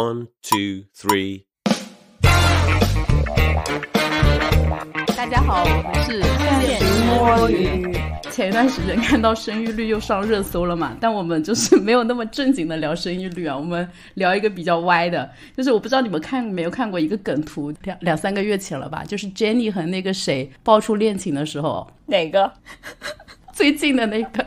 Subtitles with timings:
[0.00, 1.44] One, two, three.
[5.14, 7.92] 大家好，我们是现实摸鱼。
[8.30, 22.50] 前一段时间看到生育率又上热搜了嘛，但我们就是没有那么正经的聊生育率啊，我们聊一个比较歪的，就是我不知道你们看没有看过一个梗图，两两三个月前了吧，就是 Jenny 和那个谁爆出恋情的时候，哪个？
[23.52, 24.46] 最近的那个。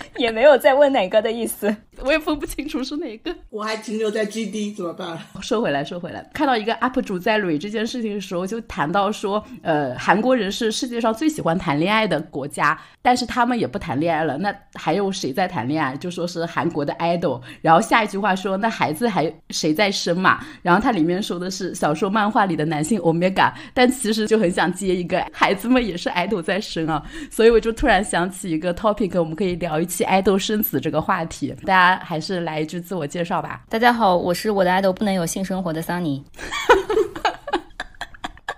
[0.16, 3.34] 也没有再问哪个的意思，我也分不清楚是哪个。
[3.50, 5.18] 我还停留在 GD 怎么办？
[5.40, 14.36] 说回来，说回来，看到一个 UP 主在捋这件事情的时候，就谈到说，呃，韩国人是世界上最喜欢谈恋爱的国家，但是他们也不谈恋爱了。
[14.38, 15.96] 那还有谁在谈恋爱？
[15.96, 17.40] 就说是韩国的 idol。
[17.62, 20.44] 然后下一句话说，那孩子还谁在生嘛？
[20.62, 27.02] 然后它里面说的是小说、漫画里的男性 Omega，但其实就很想接一个孩子们也是 idol 在生啊。
[27.30, 30.04] 所以我就突然想起一个 topic，我们可以聊一期。
[30.04, 33.62] 爱豆生子这个话题，大家还是来一句自我介绍吧。
[33.68, 36.22] 大家好，我是我的爱豆不能有性生活的 Sunny。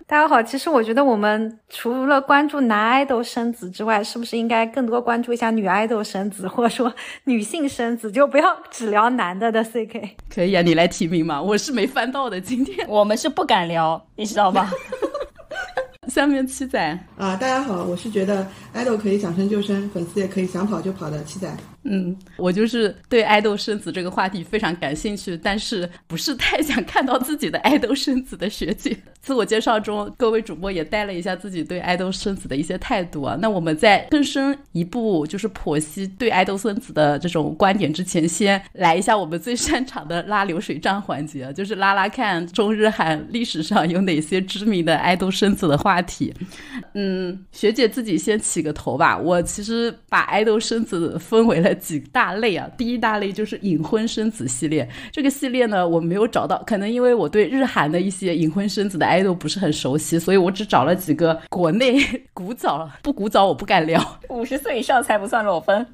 [0.07, 6.93] 大家好，其实我觉得我们除了关注男爱豆生子之外，是不是应该更多关注一下女爱豆生子，或者说
[7.25, 10.11] 女性生子，就不要只聊男的的 CK。
[10.29, 12.41] 可以啊，你来提名嘛，我是没翻到的。
[12.41, 14.69] 今天我们是不敢聊，你知道吧？
[16.09, 16.81] 下面七仔
[17.19, 21.55] 啊，大家好，我是觉得爱豆可以想生就生，粉丝也可以想跑就跑的七仔。
[21.85, 28.95] 嗯，我就是对爱豆生子这个话题非常感兴趣，但是不是太想看到自己的爱豆生子的学姐。
[29.23, 33.37] 自我介绍中，各位主播也带了一下自己对爱豆生子的一些态度啊。
[33.41, 46.35] 那我们在更深一步，就是剖析对爱豆生子的这种观点之前，先来一下我们最擅长的拉流水账环节，就是拉拉看中日韩历史上有哪些知名的爱豆生子的话题。
[46.93, 49.17] 嗯，学姐自己先起个头吧。
[49.17, 51.70] 我其实把爱豆生子分为了。
[51.75, 54.89] 几大类啊，第一大类就是隐婚生子系列。
[55.11, 61.99] 这个系列呢，我没有找到，可能因为我对日韩的一些隐婚生子的 idol 不是很熟悉，所以我只找了几个国内
[62.33, 65.87] 古早，不古早我不敢聊，五十岁以上才不算裸婚。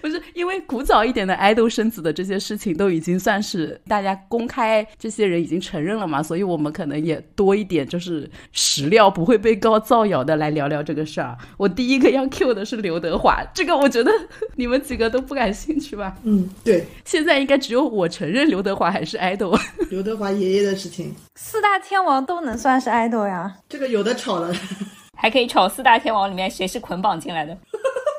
[0.00, 11.36] 不是因为古早一点的爱豆生子的这些事情都已经算是大家公开，这些人已经承认了嘛，所以我们可能也多一点就是史料不会被告造谣的来聊聊这个事儿。
[11.56, 14.10] 我第一个要 Q 的是刘德华，这个我觉得
[14.56, 16.16] 你们几个都不感兴趣吧？
[16.24, 19.56] 嗯，对，现在应该只有我承认刘德华还是爱豆。
[19.90, 23.56] 刘德华爷爷的事情，四大天王都能算是爱豆呀？
[23.68, 24.52] 这个有的吵了，
[25.16, 27.56] 还可以吵四大天王里面谁是捆绑进来的。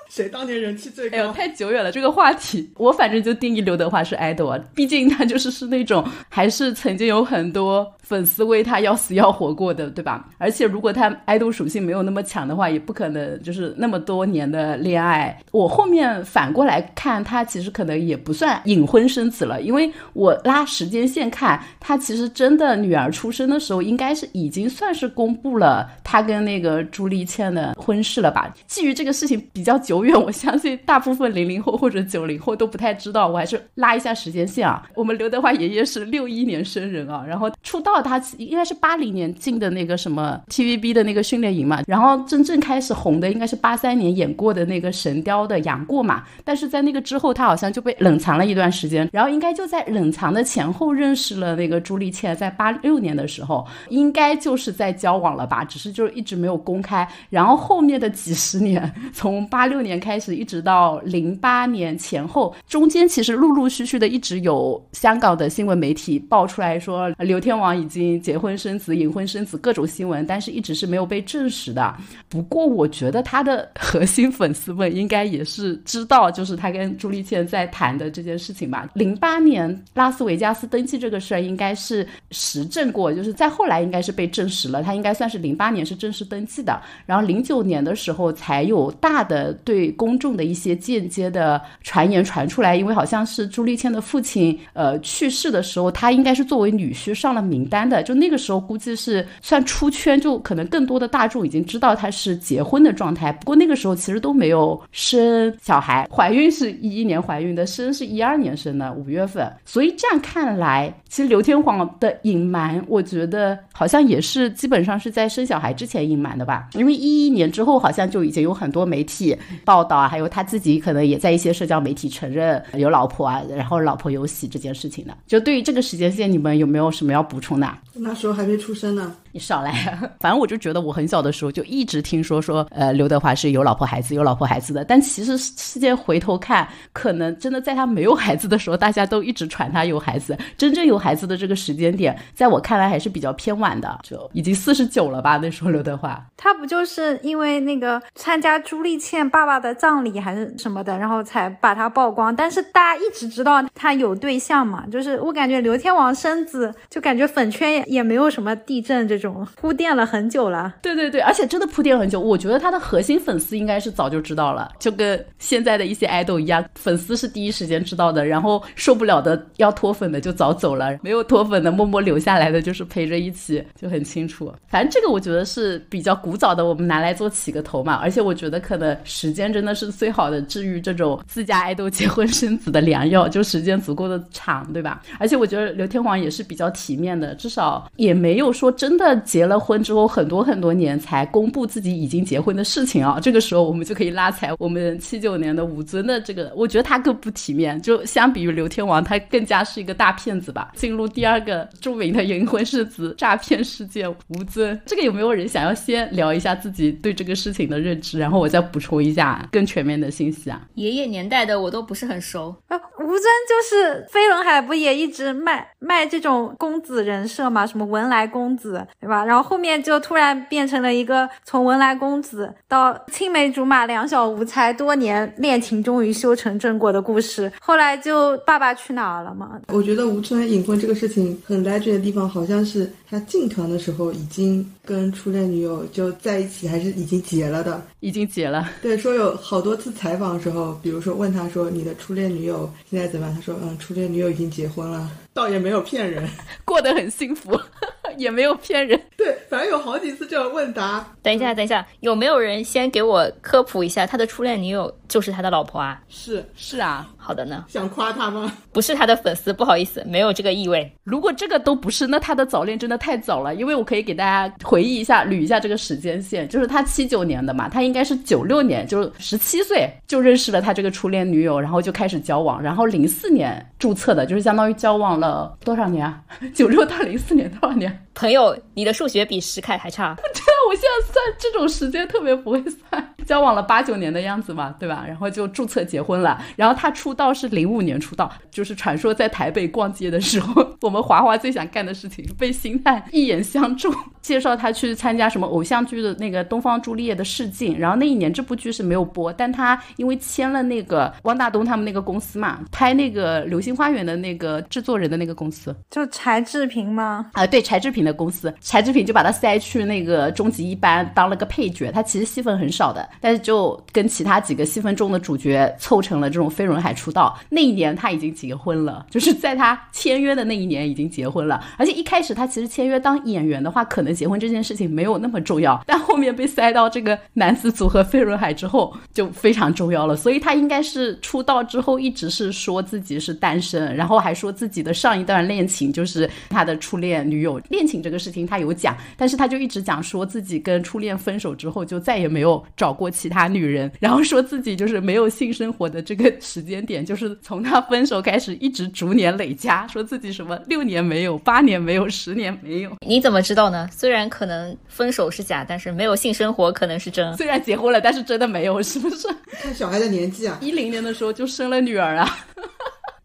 [0.10, 1.18] 谁当年人气最高？
[1.18, 2.70] 哎呦，太久远了这个话题。
[2.78, 10.28] 我反正就定义刘德华是 idol 啊，毕竟他就是是那种还是曾经有很多粉丝为他要死要活过的，对吧？
[10.40, 15.40] 而且如果他 idol 属性没有那么强的话，也不可能就是那么多年的恋爱。
[15.52, 28.52] 我后面反过来看，他其实可能也不算隐婚生子了，因为我拉时间线看，他其实真的女儿出生的时候，应该是已经算是公布了他跟那个朱丽倩的婚事了吧？
[28.66, 30.00] 基于这个事情比较久。
[30.04, 33.28] 远，我相信大部分零零后或者九零后都不太知道。
[33.28, 34.82] 我还是拉一下时间线啊。
[34.96, 46.24] 我们刘德华爷爷是六一年生人啊，然后出道他应该是八零年进的那个什么 TVB 的那个训练营嘛，然后真正开始红的应该是八三年演过的那个《神雕》的杨过嘛。
[46.44, 57.08] 但是在那个之后，他好像就被冷藏了一段时间，然后应该就在冷藏的前后认识了那个朱丽倩，在八六年的时候，应该就是在交往了吧，只是就是一直没有公开。
[57.30, 60.00] 然后后面的几十年， 从八六年。
[60.00, 71.94] 开始一直到零八年前后，中间其实陆陆续续的一直有香港的新闻媒体爆出来说刘天王已经结婚生子、隐婚生子各种新闻，但是一直是没有被证实的。
[72.30, 78.88] 不过我觉得他的 核心粉丝们应该也是知道，就是他跟朱丽倩在谈的这件事情吧。
[78.94, 89.90] 零八年拉斯维加斯登记这个事儿应该是实证过，就是在后来应该是被证实了，他应该算是零八年是正式登记的，然后零九年的时候才有大的对。
[90.00, 98.02] 公众的一些间接的传言传出来，因为好像是朱丽倩的父亲呃去世的时候，他应该是作为女婿上了名单的。
[98.02, 103.32] 就那个时候估计是算出圈，就可能更多的大众已经知道他是结婚的状态。
[103.34, 109.52] 不过那个时候其实都没有生小孩，怀孕是一一年怀孕的，生是一二年生的五月份。
[109.66, 116.70] 所以这样看来，其实刘天皇的隐瞒，我觉得好像也是基本上是在生小孩之前隐瞒的吧？
[116.74, 119.38] 因为一一年之后好像就已经有很多媒体。
[119.66, 125.16] 报道啊，还有他自己可能也在一些社交媒体承认有老婆啊，然后老婆有喜这件事情的。
[125.28, 127.69] 就对于这个时间线，你们有没有什么要补充的？
[127.70, 129.16] 啊，那时候还没出生呢。
[129.32, 129.72] 你少来，
[130.20, 134.84] 反正我就觉得我很小的时候就一直听说说，呃，刘德华是有老婆孩子有老婆孩子的。
[134.84, 140.36] 但其实世界回头看，可能真的在他没有孩子的时候，大家都一直传他有孩子。
[140.58, 145.38] 真正有孩子的这个时间点，在我看来还是比较偏晚的，就已经四十九了吧？
[145.38, 152.36] 那时候刘德华，他不就是因为那个参加朱丽倩爸爸的葬礼还是什么的，然后才把他曝光？
[152.36, 154.86] 但是大家一直知道他有对象嘛？
[154.92, 159.20] 就是我感觉刘天王生子，就感觉粉圈也没有什么地震这。
[159.20, 162.22] 种铺垫了很久了，对对对，而且真的铺垫很久。
[162.22, 174.54] 我觉得他的核心粉丝应该是早就知道了，就跟现在的一些爱豆一样，粉丝是第一时间知道的，然后受不了的要脱粉的就早走了，没有脱粉的默默留下来的，就是陪着一起，就很清楚。
[174.70, 177.96] 反正这个我觉得是比较古早的，我们拿来做起个头嘛。
[177.96, 185.02] 而且我觉得可能时间真的是最好的治愈这种自家爱豆结婚生子的良药，就时间足够的长，对吧？
[185.20, 189.10] 而且我觉得刘天王也是比较体面的，至少也没有说真的。
[189.26, 200.72] 结了婚之后很多很多年才公布自己已经结婚的事情啊，这个时候我们就可以拉踩我们七九年的吴尊的这个，我觉得他更不体面，就相比于刘天王，他更加是一个大骗子吧。
[200.76, 210.62] 进入第二个著名的银婚世子诈骗事件，吴尊，这个有没有人想要先聊一下自己对这个事情的认知，然后我再补充一下更全面的信息啊？
[210.76, 212.78] 爷爷年代的我都不是很熟啊。
[213.00, 218.86] 吴尊就是飞轮海不也一直卖卖这种公子人设吗啊，什么文莱公子。
[219.00, 219.26] 对吧？
[219.26, 227.52] 然后后面就突然变成了一个从文莱公子到青梅竹马、两小无猜，多年恋情终于修成正果的故事。
[227.60, 229.60] 后来就爸爸去哪儿了嘛？
[229.68, 237.84] 我觉得吴尊隐婚这个事情很悲剧的地方，好像是他进团的时候已经跟初恋女友就在一起，还是已经结了的？
[238.02, 238.70] 已经结了。
[238.84, 243.36] 对，说有好多次采访的时候，比如说问他说你的初恋女友现在怎么样？
[243.36, 245.10] 他说嗯，初恋女友已经结婚了。
[245.34, 246.30] 倒也没有骗人，
[246.66, 247.58] 过得很幸福，
[248.18, 249.00] 也没有骗人。
[249.16, 251.06] 对，反正有好几次这样问答。
[251.22, 256.02] 等一下，等一下，有没有人先给我科普一下，他的初恋女友就是他的老婆啊？
[256.08, 257.66] 是是啊，好的呢。
[257.68, 258.52] 想夸他吗？
[258.72, 260.92] 不是他的粉丝，不好意思，没有这个意味。
[261.04, 263.54] 如果这个都不是，那他的早恋真的太早了。
[263.56, 275.58] 因为我可以给大家回忆一下，捋一下这个时间线，就是他七九年的嘛，他应该是九六年，就是十七岁就认识了他这个初恋女友，然后就开始交往，然后零四年注册的，就是相当于交往了。
[275.64, 276.22] 多少年啊？
[276.56, 278.06] 九六到零四年多少年？
[278.14, 280.14] 朋友，你的数学比石凯还差。
[280.20, 283.16] 对啊，我现在算这种时间特别不会算。
[283.26, 285.06] 交往了八九年的样子嘛，对吧？
[285.08, 286.42] 然后就注册结婚了。
[286.56, 297.78] 然后他出道是零五年出道，就是传说在台北逛街的时候， 我们华华最想干的事情，被星探一眼相中，介绍他去参加什么偶像剧的那个《东方朱丽叶》的试镜。
[297.78, 307.30] 然后那一年这部剧是没有播，但他因为签了那个汪大东他们那个公司嘛，拍那个《流星花园》的那个制作人的那个公司，就柴智屏吗？
[307.34, 313.08] 啊，对，柴智屏的公司，柴智屏就把他塞去那个终极一班当了个配角，他其实戏份很少的。
[313.20, 317.38] 但是就跟其他几个戏份重的主角凑成了这种飞轮海出道。
[317.50, 321.64] 那一年他已经结婚了，就是在他签约的那一年已经结婚了。
[321.78, 325.82] 而且一开始他其实签约当演员的话，可能结婚这件事情没有那么重要。
[325.86, 330.16] 但后面被塞到这个男子组合飞轮海之后，就非常重要了。
[330.16, 337.49] 所以他应该是出道之后一直是说自己是单身，然后还说自己的上一段恋情就是他的初恋女友。
[337.70, 343.10] 恋情这个事情他有讲，但是他就一直讲说自己跟初恋分手之后就再也没有找过。
[343.10, 352.92] 其他女人，然后说自己就是没有性生活的这个时间点，就是从他分手开始，一直逐年累加，说自己什么六年没有，八年没有，十年没有。
[353.06, 353.90] 你怎么知道呢？
[353.92, 357.36] 虽然可能分手是假，但是没有性生活可能是真。
[357.36, 359.28] 虽然结婚了，但是真的没有，是不是？
[359.52, 362.38] 看小孩的年纪啊，一零年的时候就生了女儿啊，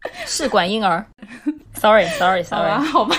[0.25, 1.05] 试管婴儿。
[1.75, 3.15] Sorry，Sorry，Sorry， 好吧，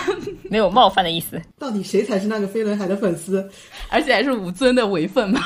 [0.51, 1.41] 没有冒犯的意思。
[1.59, 3.49] 到底谁才是那个飞轮海的粉丝？
[3.91, 5.41] 而且还是吴尊的唯粉嘛。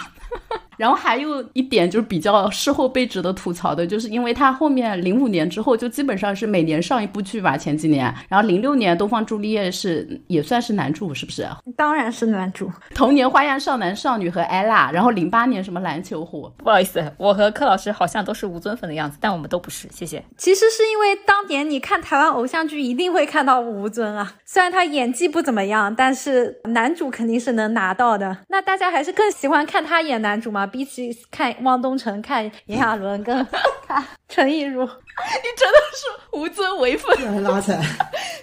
[0.81, 8.11] 然后还有一点就是比较事后被值得吐槽的，就是因为他后面零五年之后就基本上是每年上一部剧吧，前几年。
[8.31, 11.47] 然后零六年《东方朱丽叶》是也算是男主，是不是？
[11.77, 12.73] 当然是男主。
[12.95, 16.51] 童年花样少男少女和 ella，然后零八年什么篮球火。
[16.57, 20.25] 不好意思，我和柯老师好像都是吴尊粉的样子，但我们都不是，谢谢。
[20.39, 28.39] 其实是因为当年你看台湾偶像剧一定会看到吴尊啊，虽然他演技不怎么样，但是男主肯定是能拿到的。
[28.49, 30.67] 那大家还是更喜欢看他演男主吗？
[30.71, 33.47] 比起看汪东城、看炎亚纶跟
[33.87, 37.81] 看陈亦儒，你真的是无尊为粉，拉踩。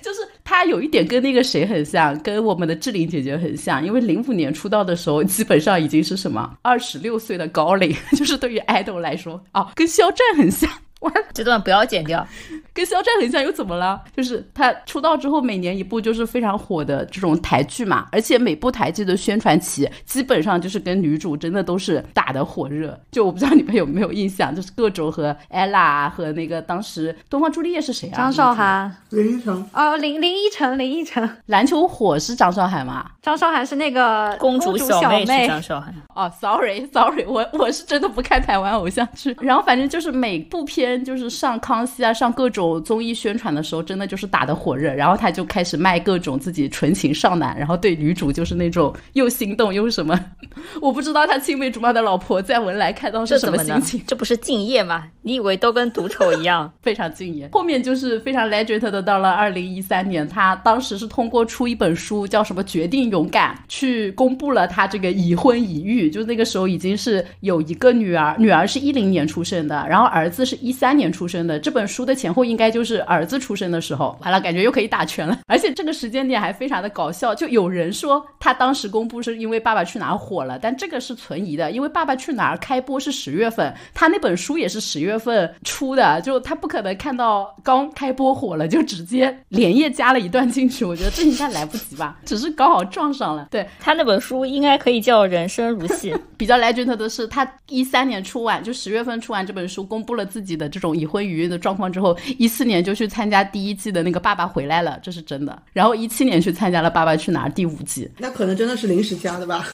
[0.01, 10.69] 就是他有一点跟那个谁很像，跟我们的志玲姐姐很像，因为零五年出道的时候，基本上已经是什么二十六岁的高龄， 就是对于爱豆来说啊，跟肖战很像。
[11.33, 12.25] 这段不要剪掉。
[12.73, 13.99] 跟肖战很像，又怎么了？
[14.15, 22.99] 就是他出道之后每年一部就是非常火的这种台剧嘛，而且每部台剧的宣传期基本上就是跟女主真的都是打得火热。
[23.11, 28.17] 就我不知道你们有没有印象，就是各种和 ella 和那个当时东方朱丽叶是谁啊？
[28.17, 33.09] 张韶涵林依晨哦，林林依晨，林依晨，篮球火是张韶涵吗？
[33.23, 35.91] 张韶涵是那个公主小妹是张韶涵。
[36.13, 39.35] 哦，sorry，sorry，我 我是真的不看台湾偶像剧。
[39.41, 44.93] 然后反正就是每部片就是上康熙啊，上各种综艺宣传的时候，真的就是打得火热。
[44.93, 50.19] 然后他就开始卖各种自己纯情少男，然后对女主就是那种又心动又什么。
[50.81, 54.01] 我不知道他青梅竹马的老婆在文莱看到是什么心情。
[54.05, 55.05] 这不是敬业吗？
[55.21, 56.71] 你以为都跟独丑一样？
[56.81, 57.49] 非常敬业。
[57.51, 71.59] 后面就是非常 legend 的，到了二零一三年，他当时是通过出一本书叫什么《决定勇敢》去公布了他这个已婚已育，就那个时候已经是有一个女儿，女儿是一零年出生的，然后儿子是一三年出生的。
[71.59, 74.17] 这本书的前后应该就是儿子出生的时候。
[74.21, 75.39] 完了，感觉又可以打拳了。
[75.47, 90.85] 而且这个时间点还非常的搞笑，就有人说他当时公布是因为《爸爸去哪儿》火了，但这个是存疑的，因为《爸爸去哪儿》开播是十月份，他那本书也是十月份出的，就他不可能看到刚开播火了就直接连夜加了一段进去。
[90.85, 93.47] 我觉得这应该来不及吧，只是刚好撞上了。
[93.49, 96.13] 对他那本书应该可以叫《人生如戏》。
[96.37, 105.61] 比较 legend 的是，他一三年出完，就十月份出完这本书，公布了自己的这种已婚已育的状况之后，一四年就去参加第一季的那个《爸爸回来了》，这是真的。
[105.73, 109.67] 然后一七年去参加了《爸爸去哪儿》第五季，那可能真的是临时加的吧。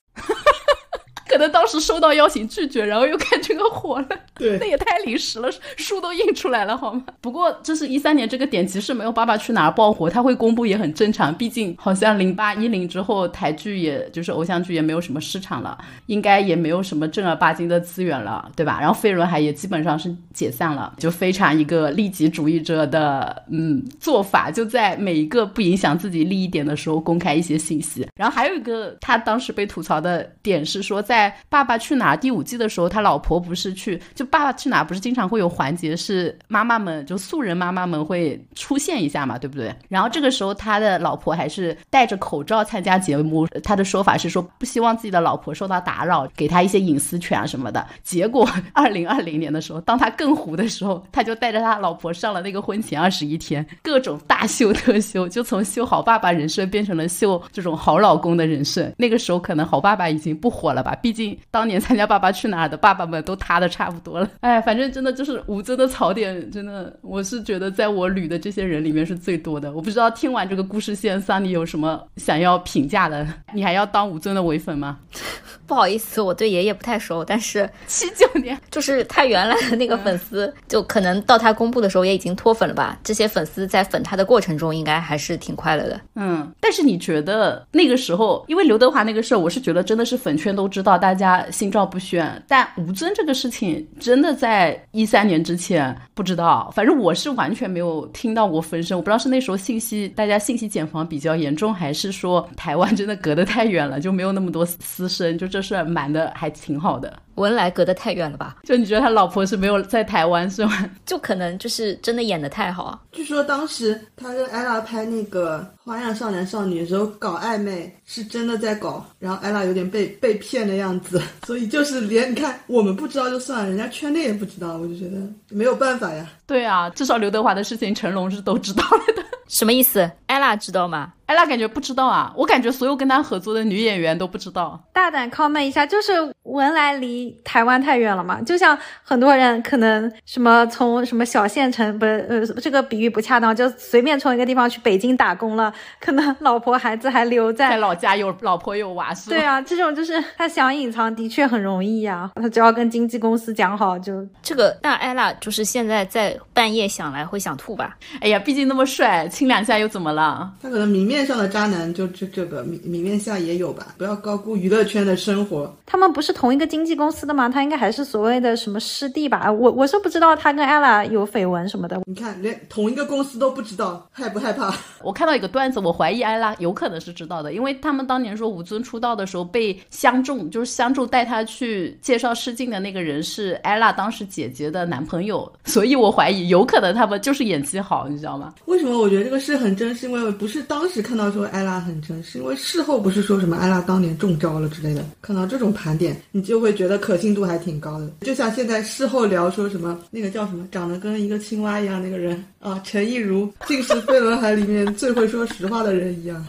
[1.27, 7.03] 可能当时收到邀请拒绝，然后又看这个火了，对， 那也太临时了，书都印出来了好吗？
[7.21, 15.77] 不过这是一三年这个点，其实没有《爸爸去哪儿》爆火，他会公布也很正常，毕竟好像零八一零之后台剧也就是偶像剧也没有什么市场了，
[16.07, 18.77] 应该也没有什么正儿八经的资源了，对吧？
[18.81, 28.05] 然后飞轮海也基本上是解散了，就非常一个利己主义者的嗯做法，就在每一个不影响自己利益点的时候公开一些信息。
[28.15, 31.12] 然后还有一个他当时被吐槽的点是说在。
[31.13, 39.72] 在《爸爸去哪儿》第五季的时候，他老婆不是去就《爸爸去哪儿》不是经常会有环节是妈妈们就素人妈妈们会出现一下嘛，对不对？
[39.89, 47.86] 然后这个时候他的老婆还是戴着口罩参加节目，他的说法是说不希望自己的老婆受到打扰，给他一些隐私权啊什么的。
[48.01, 58.91] 结果 二零二零年的时候，当他更糊的时候，他就带着他老婆上了那个婚前二十一天，各种大秀特秀，就从秀好爸爸人设变成了秀这种好老公的人设。
[58.98, 61.13] 那个时候可能好爸爸已经不火了吧，毕。
[61.13, 69.72] 竟当年参加《爸爸去哪儿》的爸爸们都塌的差不多了，哎，反正真的就是吴尊的槽点，真的我是觉得在我捋的这些人里面是最多的。
[69.72, 73.27] 我不知道听完这个故事线，桑尼有什么想要评价的？
[73.53, 74.98] 你还要当吴尊的唯粉吗？
[75.67, 82.98] 不好意思，我对爷爷不太熟，但是 七九年就是他原来的那个粉丝，就可能到他公布的时候也已经脱粉了吧。
[83.03, 86.01] 这些粉丝在粉他的过程中，应该还是挺快乐的。
[86.15, 90.92] 嗯，但是你觉得那个时候，因为刘德华那个事儿，我是觉得真的是粉圈都知道。
[90.97, 98.97] 大家心照不宣，但吴尊这个事情真的在一三年之前不知道，反正我是完全没有听到过风声。
[98.97, 107.13] 我不知道是那时候信息大家信息茧房比较严重，还是说台湾真的隔得太远了，就没有那么多私生，就这事瞒的还挺好的。
[107.35, 108.57] 文莱隔得太远了吧？
[108.63, 110.89] 就你觉得他老婆是没有在台湾是吗？
[111.05, 112.99] 就可能就是真的演得太好。
[113.11, 125.17] 据说当时他跟艾拉拍那个《花样少男少女》的时候搞暧昧，是真的在搞，然后艾拉有点被被骗的样子， 所以就是连你看我们不知道就算了，人家圈内也不知道，我就觉得
[125.49, 126.27] 没有办法呀。
[126.45, 129.23] 对啊，至少刘德华的事情成龙是都知道了的。
[129.47, 130.09] 什么意思？
[130.27, 131.13] 艾拉知道吗？
[131.33, 134.79] 艾拉感觉不知道啊，我感觉所有跟他合作的女演员都不知道。
[134.93, 136.11] 大胆 comment 一下，就是
[136.43, 138.39] 文莱离台湾太远了嘛？
[138.41, 149.35] 就像很多人可能什么从什么小县城，不是呃这个比喻不恰当，就随便从一个地方去北京打工了，可能老婆孩子还留在老家，有老婆有娃是吧？
[149.35, 154.77] 对啊，这种就是他想隐藏的确很容易呀，他只要跟经纪公司讲好就这个。
[154.83, 157.97] 那艾拉就是现在在半夜想来会想吐吧？
[158.21, 160.53] 哎呀，毕竟那么帅，亲两下又怎么了？
[160.61, 163.95] 他可能明面上的渣男就这这个明明面下也有吧？
[163.97, 165.73] 不要高估娱乐圈的生活。
[165.85, 167.49] 他们不是同一个经纪公司的吗？
[167.49, 169.51] 他应该还是所谓的什么师弟吧？
[169.51, 172.01] 我我是不知道他跟 ella 有绯闻什么的。
[172.05, 174.73] 你看，连同一个公司都不知道，害不害怕？
[175.03, 188.53] 我看到一个段子，我怀疑 ella 有可能是知道的，因为他们当年说吴尊出道的时候被相中，就是相中带他去介绍试镜的那个人是 ella 当时姐姐的男朋友， 所以我怀疑有可能他们就是演技好，你知道吗？
[188.65, 189.93] 为什么我觉得这个事很真？
[189.93, 198.10] 是因为不是当时看到说艾拉很真，实因为事后不是说什么艾拉当年中招了，之类的，看到这种盘点，你就会觉得可信度还挺高的。
[198.22, 206.43] 就像现在事后聊说什么那个叫什么长得跟一个青蛙一样那个人啊，陈亦儒，竟是飞轮海里面最会说实话的人一样。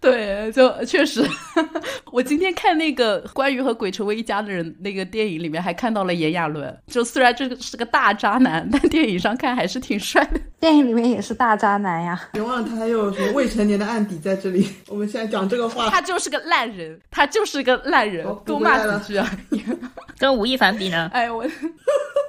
[0.00, 1.24] 对，就确实，
[2.12, 6.76] 我今天看那个关于和鬼成为一家的人那个电影里面，还看到了炎亚纶。
[6.86, 10.40] 就虽然这个是个大渣男，但电影上看还是挺帅的。
[10.60, 12.28] 电影里面也是大渣男呀。
[12.32, 14.68] 别忘了他还有什么未成年的案底在这里。
[14.88, 19.30] 我们现在讲这个话，他就是个烂人，他就是个烂人，多骂几句啊！
[20.18, 21.10] 跟吴亦凡比呢？
[21.12, 21.44] 哎我。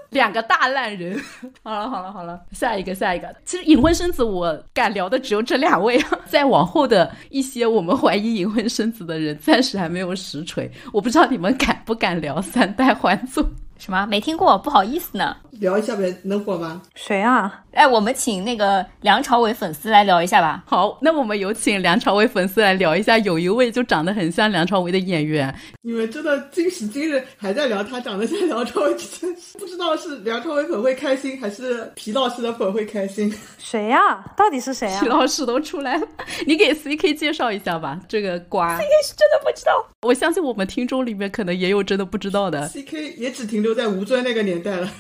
[0.10, 1.20] 两个大烂人，
[1.64, 3.34] 好了好了好了，下一个下一个。
[3.46, 6.20] 其实隐婚生子，我敢聊的只有这两位啊。
[6.26, 10.72] 再往后的一些我们怀疑隐婚生子的人，暂时还没有实锤。
[10.94, 13.46] 我不知道你们敢不敢聊三代还祖？
[13.78, 14.06] 什么？
[14.06, 15.36] 没听过，不好意思呢。
[15.52, 16.82] 聊一下呗，能火吗？
[16.94, 17.64] 谁啊？
[17.72, 20.64] 哎，我们请那个梁朝伟粉丝来聊一下吧。
[20.68, 23.18] 好，那我们有请梁朝伟粉丝来聊一下。
[23.20, 28.94] 有一位就长得很像梁朝伟的演员，你们真的今时今日还在聊他长得像梁朝伟
[29.60, 33.34] 不知道是梁朝伟粉会开心，还是皮老师的粉会开心？
[33.58, 34.24] 谁呀？
[34.36, 35.00] 到底是谁啊？
[35.02, 36.08] 皮老师都出来了，
[36.46, 38.00] 你给 CK 介绍一下吧。
[38.08, 39.86] 这个瓜，CK 是真的不知道。
[40.04, 42.68] 我相信我们听众里面可能也有真的不知道的。
[42.70, 44.90] CK 也只停留在吴尊那个年代了。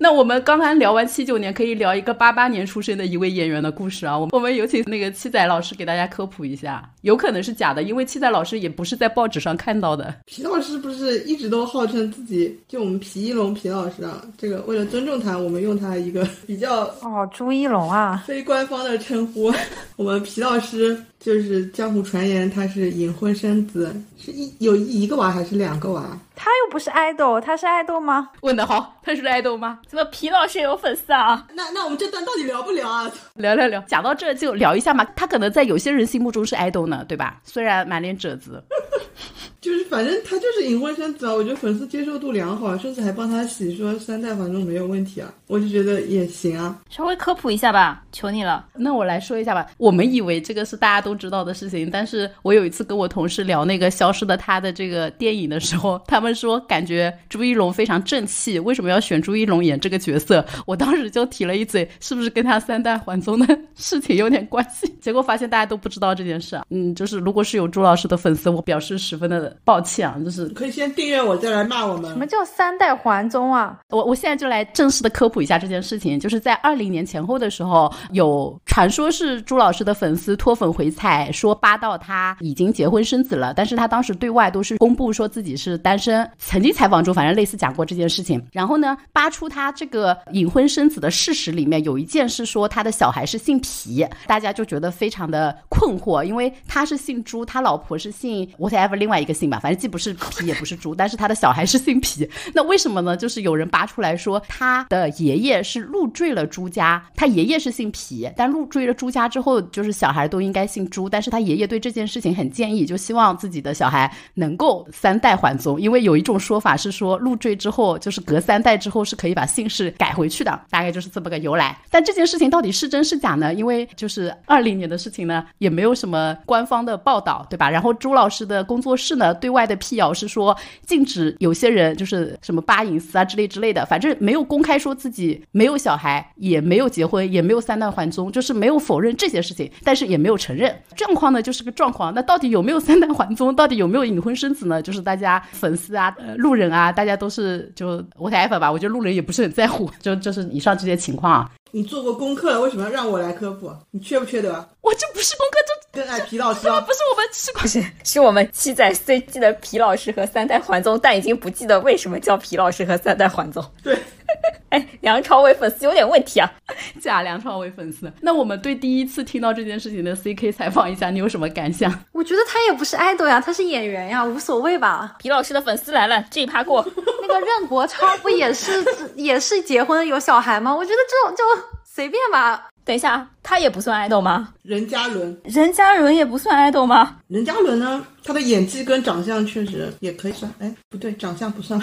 [0.00, 4.16] 那我们刚刚聊完七九年，可以聊一个八八年出生的一位演员的故事啊。
[4.16, 10.14] 我我们有请那个七仔老师给大家科普一下，有可能是假的，因为七仔老师也不是在报纸上看到的。
[10.24, 19.52] 皮老师不是一直都号称自己就我们皮一龙皮老师啊，这个为了尊重他，我们用他一个比较哦朱一龙啊非官方的称呼。
[19.96, 26.16] 我们皮老师就是江湖传言他是隐婚生子，是一有一个娃还是两个娃？
[26.48, 28.30] 他又不是爱豆，他是爱豆吗？
[28.40, 29.80] 问的好，他是爱豆吗？
[29.86, 31.46] 怎么皮老师也有粉丝啊？
[31.52, 33.10] 那那我们这段到底聊不聊啊？
[33.34, 35.04] 聊聊聊，讲到这就聊一下嘛。
[35.14, 37.38] 他可能在有些人心目中是爱豆呢，对吧？
[37.44, 38.64] 虽然满脸褶子。
[39.60, 46.80] 就是反正他就是隐婚生子啊，我觉得粉丝接受度良好，甚至还帮他洗说三代还宗没有问题啊，我就觉得也行啊。
[46.88, 48.66] 稍微科普一下吧，求你了。
[48.74, 49.66] 那我来说一下吧。
[49.76, 60.44] 我们以为这个是大家都知道的事情，但是我有一次跟我同事聊那个《消失的他》的这个电影的时候，他们说感觉朱一龙非常正气，为什么要选朱一龙演这个角色？
[60.66, 64.86] 我当时就提了一嘴，是不是跟他三代还宗的事情有点关系？
[65.00, 66.64] 结果发现大家都不知道这件事啊。
[66.70, 69.54] 嗯，就是如果是有朱老师的粉丝，我表示十分的。
[69.64, 72.10] 抱歉啊，就是可以先订阅我，再来骂我们。
[72.10, 73.78] 什么叫三代还宗啊？
[73.90, 76.18] 我我现在就来正式的科普一下这件事情。
[76.18, 86.28] 就是在二零年前后的时候，有传说是朱老师的粉丝脱粉回踩，说扒到他已经结婚生子了，但是他当时对外都是公布说自己是单身。
[86.38, 88.42] 曾经采访中，反正类似讲过这件事情。
[88.52, 99.48] 然后呢，扒出他这个隐婚生子的事实里面有一件是说他的小孩是姓皮，大家就觉得非常的困惑，因为他是姓朱，他老婆是姓 whatever 另外一个姓。
[99.48, 103.16] 吧，反正既不是皮 也不是猪，但是他的小孩是姓皮， 那为什么呢？
[103.16, 121.76] 就是有人扒出来说他的爷爷是入赘了朱家，他爷爷是姓皮，但入赘了朱家之后，就是小孩都应该姓朱，但是他爷爷对这件事情很建议，就希望自己的小孩能够三代还宗，因为有一种说法是说入赘之后，就是隔三代之后是可以把姓氏改回去的，大概就是这么个由来。
[121.90, 123.54] 但这件事情到底是真是假呢？
[123.54, 127.70] 因为就是二零年的事情呢，也没有什么官方的报道，对吧？
[127.70, 129.34] 然后朱老师的工作室呢？
[129.34, 142.12] 对外的辟谣是说禁止有些人就是什么扒隐私啊之类之类的，反正没有公开说自己没有小孩，也没有结婚，也没有三代还宗，就是没有否认这些事情，但是也没有承认状况呢，就是个状况。
[142.14, 143.54] 那到底有没有三代还宗？
[143.54, 144.80] 到底有没有隐婚生子呢？
[144.80, 148.70] 就是大家粉丝啊、路人啊，大家都是就 whatever 吧。
[148.70, 151.50] 我觉得路人也不是很在乎，就就是以上这些情况啊。
[151.70, 153.70] 你做过功课了，为什么要让我来科普？
[153.90, 154.68] 你缺不缺德？
[154.80, 155.58] 我这不是功课，
[155.92, 163.64] 这跟爱皮老师不是我们吃过，是是我们七仔虽记得皮老师和三代环宗，但已经不记得为什么叫皮老师和三代环宗。
[163.82, 163.98] 对，
[164.70, 166.52] 哎，梁朝伟粉丝有点问题啊，
[167.00, 168.12] 假梁朝伟粉丝。
[168.20, 171.92] 那我们对第一次听到这件事情的 CK 采访一下，你有什么感想？
[172.12, 175.16] 我觉得他也不是爱豆呀，他是演员呀，无所谓吧。
[175.18, 176.86] 皮老师的粉丝来了，这一趴过。
[177.22, 178.84] 那个任国超不也是
[179.16, 180.74] 也是结婚有小孩吗？
[180.74, 181.42] 我觉得这种就。
[181.90, 184.50] 随便吧，等一下，他也不算爱豆吗？
[184.62, 187.16] 任嘉伦，任嘉伦也不算爱豆吗？
[187.26, 188.06] 任嘉伦呢？
[188.22, 190.48] 他的演技跟长相确实也可以算。
[190.60, 191.80] 哎，不对，长相不算。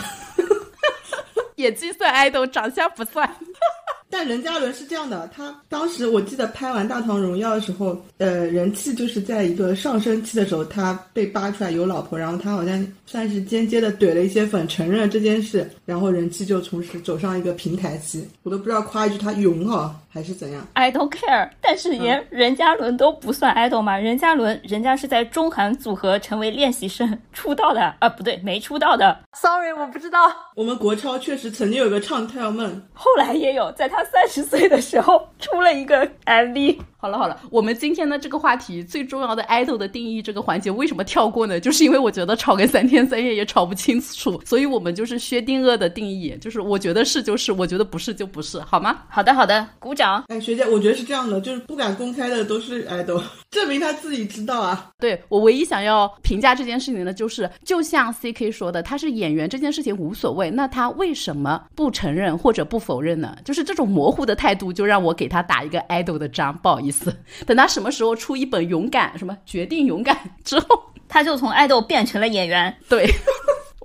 [1.56, 3.30] 演技算 idol，，长相不算。
[4.08, 18.26] 但任嘉伦是这样的，他当时我记得拍完《大唐荣耀》的时候，呃，人气就是在一个上升期的时候，他被扒出来有老婆，然后他好像算是间接的怼了一些粉，承认了这件事，然后人气就从此走上一个平台期。
[18.44, 20.00] 我都不知道夸一句他勇哈。
[20.15, 23.97] 还是怎样？I don't care，但是连任嘉伦都不算 idol 吗？
[23.97, 30.32] 任嘉伦人家是在中韩组合成为练习生出道的啊，不对，没出道的，Sorry，我不知道。
[30.56, 36.80] 我们国超确实曾经有个唱跳梦，后来也有，在他三十岁的时候出了一个 MV。
[37.06, 41.60] 好了好了，我们今天的这个话题最重要的 idol 的定义这个环节为什么跳过呢？
[41.60, 49.04] 就是因为我觉得吵个三天三夜也吵不清楚，所以我们就是薛定谔的定义，就是我觉得是就是，我觉得不是就不是，好吗？
[49.08, 50.24] 好的好的，鼓掌。
[50.30, 54.89] 哎，学姐，我觉得是这样的，就是不敢公开的都是 idol， 证明他自己知道啊。
[54.98, 63.38] 对我唯一想要评价这件事情的，就是就像 C K 说的，他是演员这件事情无所谓，那他为什么不承认或者不否认呢？
[63.46, 66.95] 就是这种模糊的态度，就让我给他打一个 idol 的章，不好意思。
[67.46, 72.76] 等他什么时候出一本勇敢什么决定勇敢之后，他就从爱豆变成了演员。
[72.90, 73.10] 对。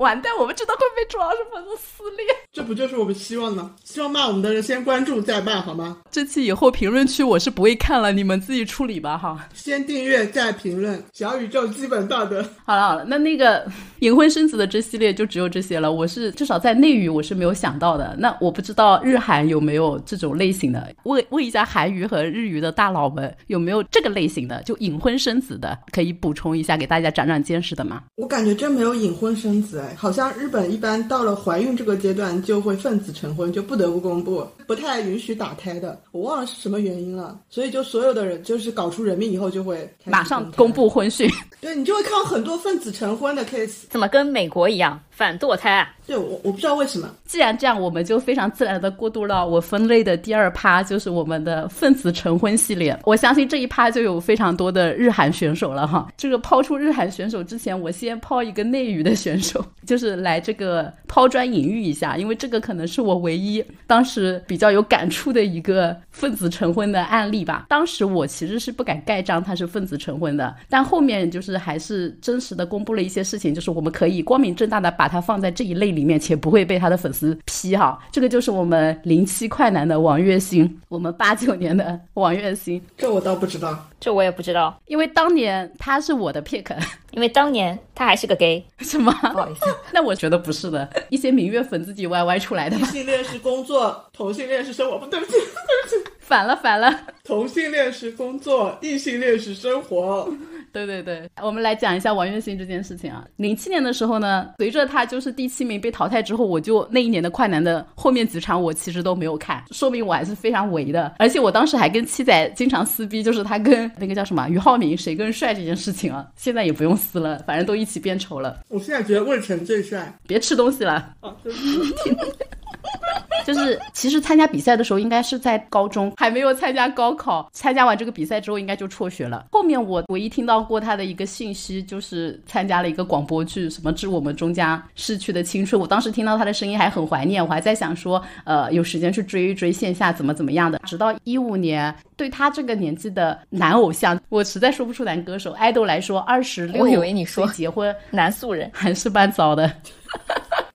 [0.00, 2.26] 完蛋，我们真的会被主要是粉丝撕裂。
[2.50, 3.76] 这不就是我们希望的吗？
[3.84, 5.98] 希望骂我们的人先关注再骂，好吗？
[6.10, 9.46] 这期以后评论区我是不会看了，你们自己处理吧哈。
[9.52, 12.42] 先订阅再评论，小宇宙基本道德。
[12.64, 15.92] 好了好了，那那个隐婚生子的这系列就只有这些了。
[15.92, 18.16] 我是至少在内娱我是没有想到的。
[18.18, 20.90] 那我不知道日韩有没有这种类型的？
[21.02, 28.02] 问问一下韩娱和日娱的大佬们有没有这个类型的，就隐婚生子的，可以补充一下给大家长长见识的吗？
[28.16, 36.00] 我感觉真没有隐婚生子哎，好像日本一般到了怀孕这个阶段就会奉子成婚，就不得不公布，不太允许打胎的。
[36.10, 40.70] 我忘了是什么原因了，所以就所有的人就是搞出人命以后就会马上公。
[40.72, 41.28] 布婚讯。
[41.60, 43.82] 对你就会看到很多奉子成婚的 case。
[43.90, 45.94] 怎么跟美国一样反堕胎啊？
[46.06, 47.06] 对我我不知道为什么。
[47.26, 52.98] 既然这样，我们就非常自然的过渡到我分类的第二趴，就是我们的分子成婚系列。
[53.04, 56.10] 我相信这一趴就有非常多的日韩选手了哈。
[56.16, 67.66] 这个抛出日韩选手之前，我先抛一个内娱的选手，就是来这个抛砖引玉一下，因为这个可能是我唯一当时比较有感触的一个分子成婚的案例吧。
[67.68, 77.98] 当时我其实是不敢盖章他是分子成婚的，但后面就是还是真实的公布了一些事情，就是我们可以光明正大的把它放在这一类里面，且不会被他的粉丝批哈。
[78.12, 83.88] 这个就是我们零七快男的王栎鑫，我们八九年的王栎鑫，这我倒不知道。
[83.98, 86.64] 这我也不知道，因为当年他是我的 pick，
[87.10, 88.64] 因为当年他还是个 gay。
[88.78, 89.12] 什么？
[89.12, 89.60] 不好意思，
[89.92, 92.84] 那我觉得不是的，一些明月粉自己歪歪出来的异。
[92.84, 94.96] 性恋是工作，同性恋是生活。
[94.98, 96.10] 不，对不起， 对不起。
[96.20, 97.00] 反了反了。
[97.24, 100.28] 同性恋是工作，异性恋是生活。
[100.72, 103.26] 对对对，我们来讲一下王栎鑫这件事情啊。
[103.36, 111.12] 零七年的时候呢，随着他就是第七名被淘汰之后，我就那一年的快男的后面几场我其实都没有看，说明我还是非常唯的。
[111.18, 116.26] 而且我当时还跟七仔经常撕逼，就是他跟那个叫什么俞灏明谁更帅这件事情啊。
[116.36, 118.60] 现在也不用撕了，反正都一起变丑了。
[118.68, 120.12] 我现在觉得魏晨最帅。
[120.26, 121.14] 别吃东西了。
[121.20, 122.16] 啊，对不起。
[123.46, 127.48] 就是其实参加比赛的时候应该是在高中，还没有参加高考。
[127.52, 129.46] 参加完这个比赛之后，应该就辍学了。
[129.50, 135.80] 后面我唯一听到过他的一个信息，就是参加了一个广播剧，什么致我们终将逝去的青春。
[135.80, 140.78] 我当时听到他的声音还很怀念，我还在想说，呃，有时间去追一追线下怎么怎么样的。
[140.84, 149.72] 直到一五年，对他这个年纪的男偶像，我实在说不出男歌手爱豆来说，二十六，我以为你说结婚男素人，还是蛮早的。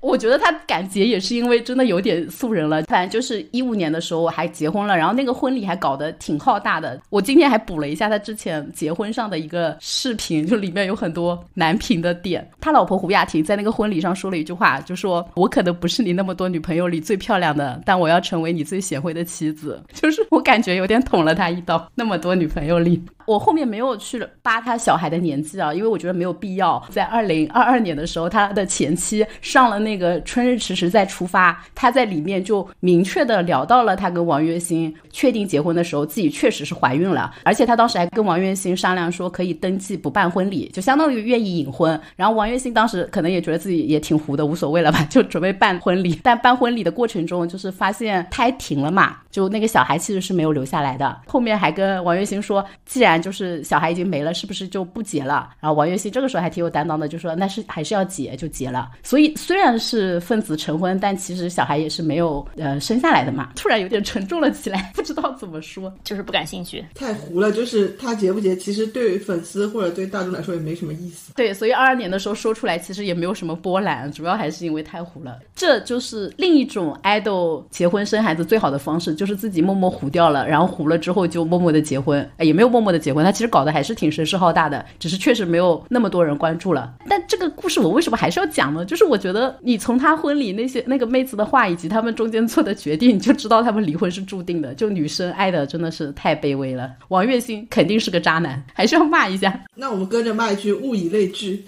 [0.05, 2.83] 我觉得他敢结也是因为真的有点素人了。
[2.83, 7.01] 反正就是一五年的时候我还结婚了，然后那个婚礼还搞得挺浩大的。
[7.09, 12.47] 我今天还补了一下他之前结婚上的一个视频，就里面有很多难评的点。
[12.61, 19.81] 他老婆胡雅婷在那个婚礼上说了一句话，就说：“我可能不是你那么多女朋友里最漂亮的，但我要成为你最贤惠的妻子。
[19.93, 21.91] ”就是我感觉有点捅了他一刀。
[21.95, 26.83] 那么多女朋友里，我后面没有去扒他小孩的年纪啊，因为我觉得没有必要。
[26.89, 41.97] 在二零二二年的时候，他的前妻上了那那个《春日迟迟再出发》，他在里面就明确的聊到了他跟王栎鑫确定结婚的时候，自己确实是怀孕了，而且他当时还跟王栎鑫商量说可以登记不办婚礼，就相当于愿意隐婚。
[42.17, 46.19] 然后王栎鑫当时可能也觉得自己也挺糊的，无所谓了吧，就准备办婚礼。
[46.21, 51.21] 但办婚礼的过程中，就是发现胎停了嘛，就那个小孩其实是没有留下来的。
[51.25, 55.51] 后面还跟王栎鑫说，既然就是小孩已经没了，是不是就不结了？
[55.61, 58.91] 然后王栎鑫这个时候还挺有担当的，就说那是还是要结，就结了。
[59.03, 63.51] 所以虽然是奉子成婚，但其实小孩也是没有呃生下来的嘛。
[63.55, 65.93] 突然有点沉重了起来，不知道怎么说。
[66.03, 66.83] 就是不感兴趣。
[66.95, 71.33] 太糊了，就是他结不结，其实对粉丝或者对大众来说也没什么意思。
[71.35, 75.37] 对，所以二二年的时候说出来，其实也没有什么波澜，主要还是因为太糊了。
[75.55, 86.95] 这就是另一种 idol 结婚生孩子最好的方式，就是自己默默糊掉了，然后糊了之后就默默的结婚，哎，也没有默默的结婚，他其实搞得还是挺声势浩大的，只是确实没有那么多人关注了。
[87.07, 88.85] 但这个故事我为什么还是要讲呢？
[88.85, 94.75] 就是我觉得你从他婚礼那些那个妹子的话，以及他们中间做的决定，你就知道他们离婚是注定的。
[94.75, 96.91] 就女生爱的真的是太卑微了。
[97.07, 99.59] 王栎鑫肯定是个渣男，还是要骂一下。
[99.73, 101.65] 那我们跟着骂一句“物以类聚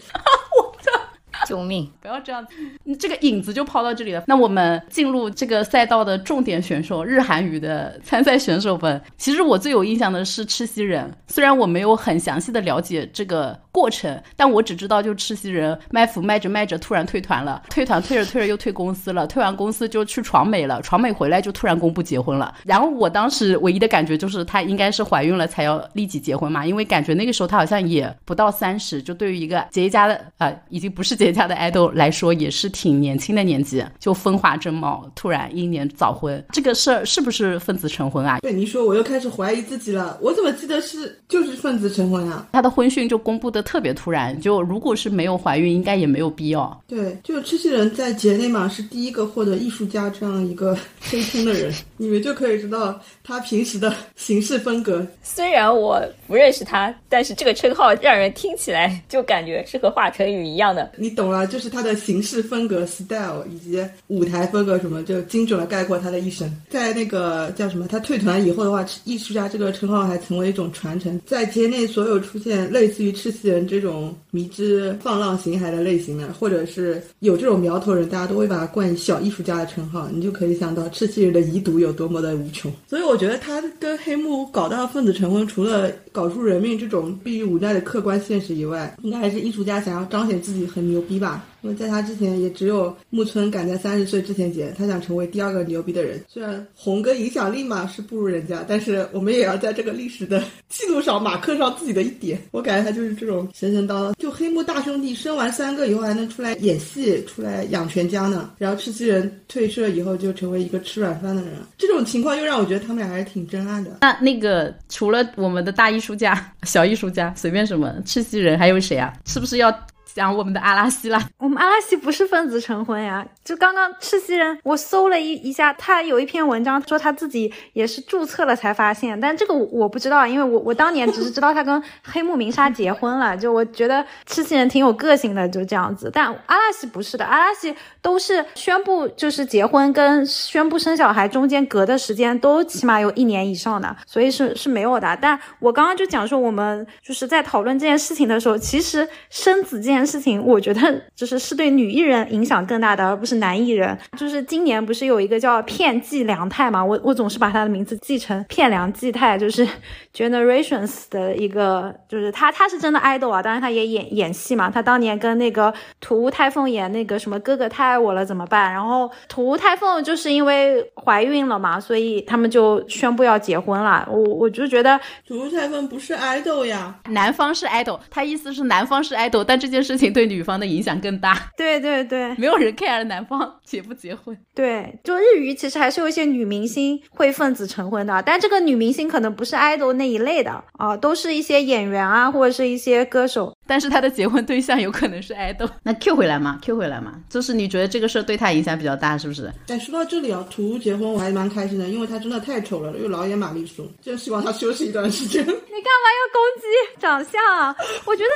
[1.48, 1.90] 救命！
[2.02, 2.46] 不要这样，
[2.84, 4.24] 你这个影子就抛到这里了。
[4.28, 9.02] 那我们进入这个赛道的重点选手日韩语的参赛选手们。
[9.18, 22.54] 其实我最有印象的是赤西仁，虽然我没有很详细的了解这个过程，但我只知道就赤西仁卖腐卖着卖着突然退团了，退团退着退着又退公司了，退完公司就去闯美了，闯美回来就突然公布结婚了。
[22.66, 38.40] 然后我当时唯一的感觉就是她应该是怀孕了才要立即结婚嘛，因为感觉那个时候她好像也不到三十，就对于一个结家的啊、呃已经不是结家的 idol 来说，也是挺年轻的年纪，就风华正茂，突然英年早婚，这个事儿是不是分子成婚啊”。？
[38.42, 40.18] 对你说，我又开始怀疑自己了。
[40.22, 42.48] 我怎么记得是就是分子成婚啊？
[42.52, 46.84] 他的婚讯就公布的特别突然，就如果是没有怀孕，应该也没有必要。
[46.88, 55.06] 对，就这些人在节内嘛是第一个获得艺术家这样一个称称的人， 你们就可以知道他平时的行事风格。
[55.22, 60.90] 虽然我不认识他，但是这个称号让人听起来就感觉是和华晨宇一样的。
[60.98, 66.52] 你懂了，就是他的行事风格、style 以及舞台风格什么，就精准的概括他的一生。
[66.70, 71.20] 在那个叫什么，他退团以后的话，艺术家这个称号还成为一种传承。
[71.26, 82.72] 在街内所有出现类似于赤西仁这种迷之放浪形骸的类型的，或者是有这种苗头人，大家都会把他冠以小艺术家的称号，你就可以想到赤西仁的遗毒有多么的无穷。
[82.90, 91.46] 所以我觉得他跟黑木搞到分子成婚，除了搞出人命这种逼于无奈的客观现实以外，应该还是艺术家想要彰显自己很牛逼吧。
[91.62, 96.24] 因为在他之前，也只有木村赶在三十岁之前结，他想成为第二个牛逼的人。
[96.28, 102.40] 虽然红跟影响力嘛是不如人家，但是我们也要在这个历史的 记录上马克上自己的一点。
[102.52, 104.14] 我感觉他就是这种神神叨叨。
[104.18, 108.52] 就黑木大兄弟生完三个以后还能出来演戏，出来养全家呢。
[108.58, 111.54] 然后赤西仁退社以后就成为一个吃软饭的人。
[111.78, 113.98] 这种情况又让我觉得他们俩还是挺真爱的。
[114.02, 119.14] 那那个除了我们的大艺术家、小艺术家，随便什么赤西仁，还有谁啊？
[119.26, 119.72] 是不是要
[120.18, 121.22] 讲我们的阿拉西啦？
[121.38, 136.10] 我们阿拉西不是分子成婚呀，就刚刚赤西仁，我搜了一一下，他有一篇文章说他自己也是注册了才发现，但这个我不知道，因为我我当年只是知道他跟黑木明沙结婚了， 就我觉得赤西仁挺有个性的，就这样子。
[136.12, 145.16] 但阿拉西不是的，阿拉西都是宣布就是结婚跟宣布生小孩中间隔的时间都起码有一年以上的，所以是是没有的。
[145.22, 153.96] 但我刚刚就讲说，我们就是在讨论这件事情的时候，其实生子这件事情，我觉得就是是对女艺人影响更大的，而不是男艺人。
[154.18, 159.68] 就是今年不是有一个叫片寄良太嘛，我我总是把他的名字记成片良纪太，就是
[160.16, 168.74] Generations 的一个，就是他他是真的 idol 啊，当然他也演演戏嘛，他当年跟那个土屋太凤演那个什么哥哥太爱我了怎么办？
[168.74, 174.08] 然后土屋太凤就是因为怀孕了嘛，所以他们就宣布要结婚了。
[174.12, 184.36] 我我就觉得土屋太凤不是 idol 呀，男方是 idol，他意思是男方是 idol，但这件事情对女方的影响更大， 对对对没有人 care 男方结不结婚。
[184.56, 193.56] 对，就日语其实还是有一些女明星会分子成婚的，但这个女明星可能不是 idol 那一类的啊、都是一些演员啊，或者是一些歌手。
[193.68, 195.70] 但是她的结婚对象有可能是 idol。
[195.84, 199.52] 那 Q 回来嘛，Q 回来嘛，就是你觉得这个事儿对她影响比较大，是不是？
[199.68, 205.42] 哎，说到这里啊，土屋结婚我还蛮开心的，因为他真的太丑了，又老演玛丽苏，就希望他休息一段时间。
[205.42, 207.76] 你干嘛要攻击长相啊？
[208.06, 208.30] 我觉得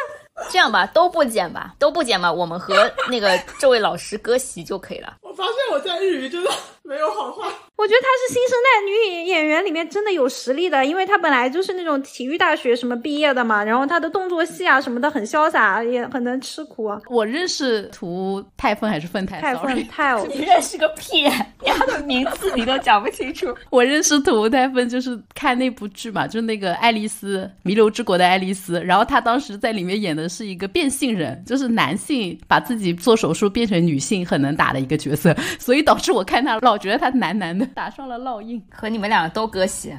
[0.50, 5.18] 这样吧，都不剪吧，都不剪吧，我们和那个 这位老师割席就可以了。
[5.22, 6.50] 我发现我在日语真的
[6.84, 7.48] 没有好话。
[7.78, 17.02] 我觉得她是新生代女演员里面真的有实力的，因为她本来就是那种体育大学什么毕业的嘛，然后她的动作戏啊什么的很潇洒，也很能吃苦啊。
[17.10, 21.24] 我认识涂太凤还是凤太太？sorry 愤太偶，你认识个屁！
[21.62, 23.48] 连他的名字你都讲不清楚。
[23.72, 38.62] 我认识土屋太凤就是看那部剧嘛，就是那个《爱丽丝弥留之国的爱丽丝》，然后她当时在里面演的是一个变性人，就是男性把自己做手术变成女性很能打的一个角色，所以导致我看他老觉得他男男的，打上了烙印。
[38.72, 39.94] 和你们两个都割席，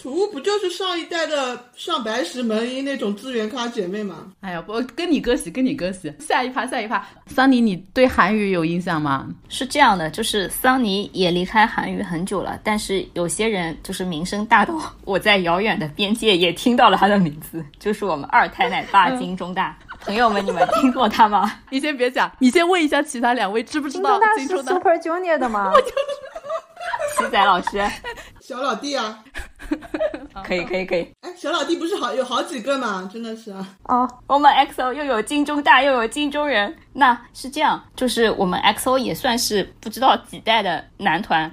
[0.00, 4.32] 土屋不就是上一代的上白石门音那种资源咖姐妹吗？
[4.40, 7.06] 哎呀，不跟你哥洗，跟你哥洗，下一趴下一趴。
[7.26, 9.28] 桑尼，你对韩语有印象吗？
[9.50, 19.76] 是这样的，就是桑尼也离开韩语很久了，但是有些人就是名声大到我在遥远的边界也听到了他的名字，就是我们二太奶大金钟大。
[20.00, 21.60] 朋友们，你们听过他吗？
[21.68, 25.70] 你先别讲，你先问一下其他两位知不知道金钟大是 Super Junior 的吗？
[27.18, 27.86] 七 仔老师，
[28.40, 29.22] 小老弟啊，
[30.44, 31.06] 可以可以可以。
[31.20, 33.08] 哎，小老弟不是好有好几个吗？
[33.12, 33.66] 真的是啊。
[33.84, 41.50] 哦，我们 XO 又有金钟大又有金钟人，那是这样，就是我们 XO 也算是不知道几代的男团。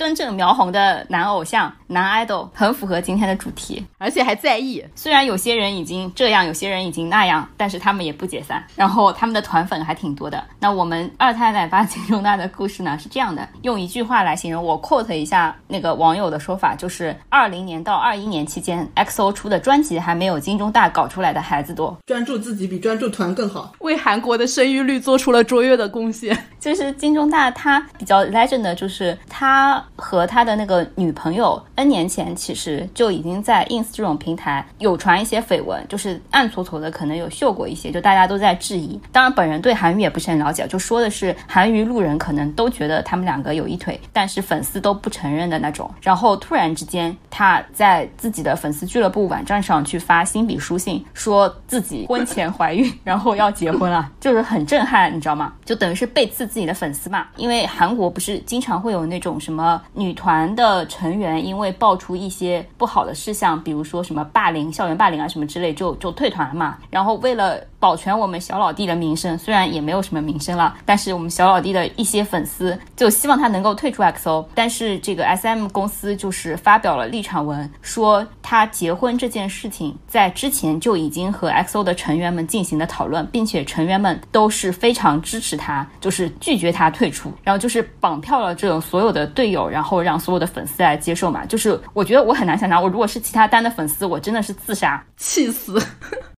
[0.00, 4.82] 根正苗红的男偶像、男 idol 很符合今天的主题，而且还在意。
[4.94, 8.64] 虽然有些人已经这样，有些人已经那样，但是他们也不解散。
[8.74, 10.42] 然后他们的团粉还挺多的。
[10.58, 21.94] 那我们二胎奶爸金钟大的故事呢是这样的，用一句话来形容，我 quote 一下那个网友的说法，就是二零年到二一年期间，XO 出的专辑还没有金钟大搞出来的孩子多。
[22.06, 23.74] 专注自己比专注团更好。
[23.80, 26.34] 为韩国的生育率做出了卓越的贡献。
[26.58, 39.00] 就是金钟大他比较 legend 的，就是他和他的那个女朋友 N 年前其实就已经在 ins 这种平台有传一些绯闻，就是暗搓搓的，可能有秀过一些，就大家都在质疑。
[39.12, 45.90] 当然，本人对韩娱也不是很了解，就说的是韩娱路人可能都觉得他们两个有一腿，但是粉丝都不承认的那种。
[46.02, 55.54] 然后突然之间，他在自己的粉丝俱乐部网站上去发亲笔书信，说自己婚前怀孕，然后要结婚了，就是很震撼，你知道吗？
[55.64, 56.50] 就等于是背刺。
[56.50, 66.78] 自己的粉丝嘛，因为韩国不是经常会有那种什么女团的成员因为爆出一些不好的事项，比如说什么霸凌、校园霸凌啊什么之类，就就退团了嘛。
[66.90, 74.44] 然后为了保全我们小老弟的名声，虽然也没有什么名声了，但是我们小老弟的一些粉丝就希望他能够退出 XO。
[74.54, 86.28] 但是这个 SM 公司就是发表了立场文，说他结婚这件事情在之前就已经和 XO 的成员们进行了讨论，并且成员们都是非常支持他，就是。
[86.40, 91.44] 拒绝他退出，然后就是绑票了这种所有的队友，然后让所有的粉丝来接受嘛。
[91.44, 95.80] 就是我觉得我很难想象，我如果是其他单的粉丝，我真的是自杀，气死。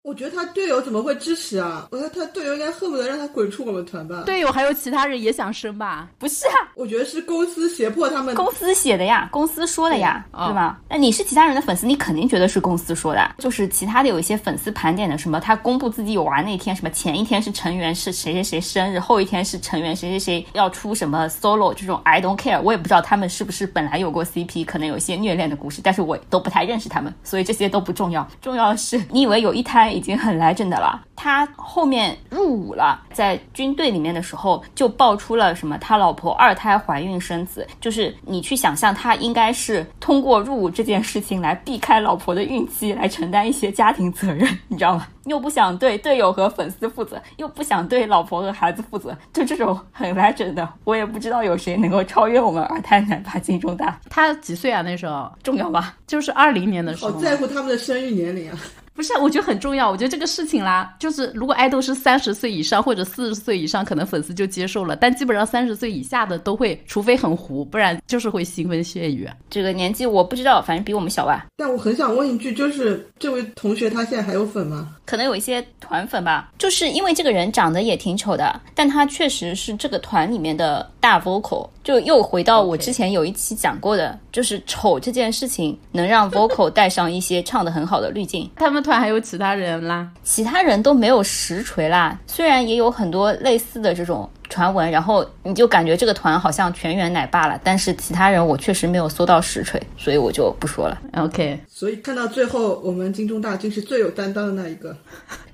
[0.03, 1.87] 我觉得他队友怎么会支持啊？
[1.91, 4.23] 我觉得他队友应该恨不得让他滚出我们团吧。
[4.25, 6.09] 队友还有其他人也想生吧？
[6.17, 8.33] 不是啊，我觉得是公司胁迫他们。
[8.33, 10.81] 公司写的呀，公司说的呀，对吧？
[10.89, 13.35] 那你是其他人的粉丝，你肯定觉得是公司说的。
[13.37, 22.59] 就是其他的有一些粉丝盘点的什么，他公布自己有娃那天，什么前一天是成员是谁谁谁生日，后一天是成员谁谁谁要出什么 solo 这种，I don't care。
[22.59, 28.27] 我也不知道他们是不是本来有过 CP，可能有一些虐恋的故事，但是我都不太认识他们，所以这些都不重要。
[28.41, 30.71] 重要的是，你以为有一胎已经很来真。
[30.71, 45.05] 的了，他后面入伍了，在军队里面的时候就爆出了什么他老婆二胎怀孕生子，就是你去想象他应该是通过入伍这件事情来避开老婆的孕期，来承担一些家庭责任，你知道吗？
[45.25, 53.99] 又不想对队友和粉丝负责，又不想对老婆和孩子负责，就这种很来整的，我也不知道有谁能够超越我们二胎奶爸金钟大。
[54.09, 54.81] 他几岁啊？
[54.81, 55.93] 那时候重要吗？
[56.07, 57.11] 就是二零年的时候。
[57.11, 58.57] 好在乎他们的生育年龄啊。
[58.93, 59.89] 不是，我觉得很重要。
[59.89, 64.95] 我觉得这个事情啦，就是如果爱豆是三十岁以上或者四十岁以上，可能粉丝就接受了。
[64.95, 69.27] 但基本上三十岁以下的都会，除非很糊，不然就是会腥风血雨。
[69.49, 71.47] 这个年纪我不知道，反正比我们小吧。
[71.57, 74.89] 但我很想问一句，就是这位同学他现在还有粉吗？
[75.05, 76.51] 可能有一些团粉吧。
[76.59, 81.67] 就是因为这个人长得也挺丑的，但他确实是这个团里面的大 vocal。
[81.83, 88.49] 就又回到我之前有一期讲过的，就是丑这件事情能让 vocal 带上一些唱的很好的滤镜。
[88.55, 92.17] 他们团还有其他人啦，其他人都没有实锤啦。
[92.27, 100.97] 虽然也有很多类似的这种传闻，然后你就感觉这个团好像全员奶爸了，但是其他人我确实没有搜到实锤，所以我就不说了。
[101.15, 104.95] OK，所以看到最后，我们金钟大军是最有担当的那一个。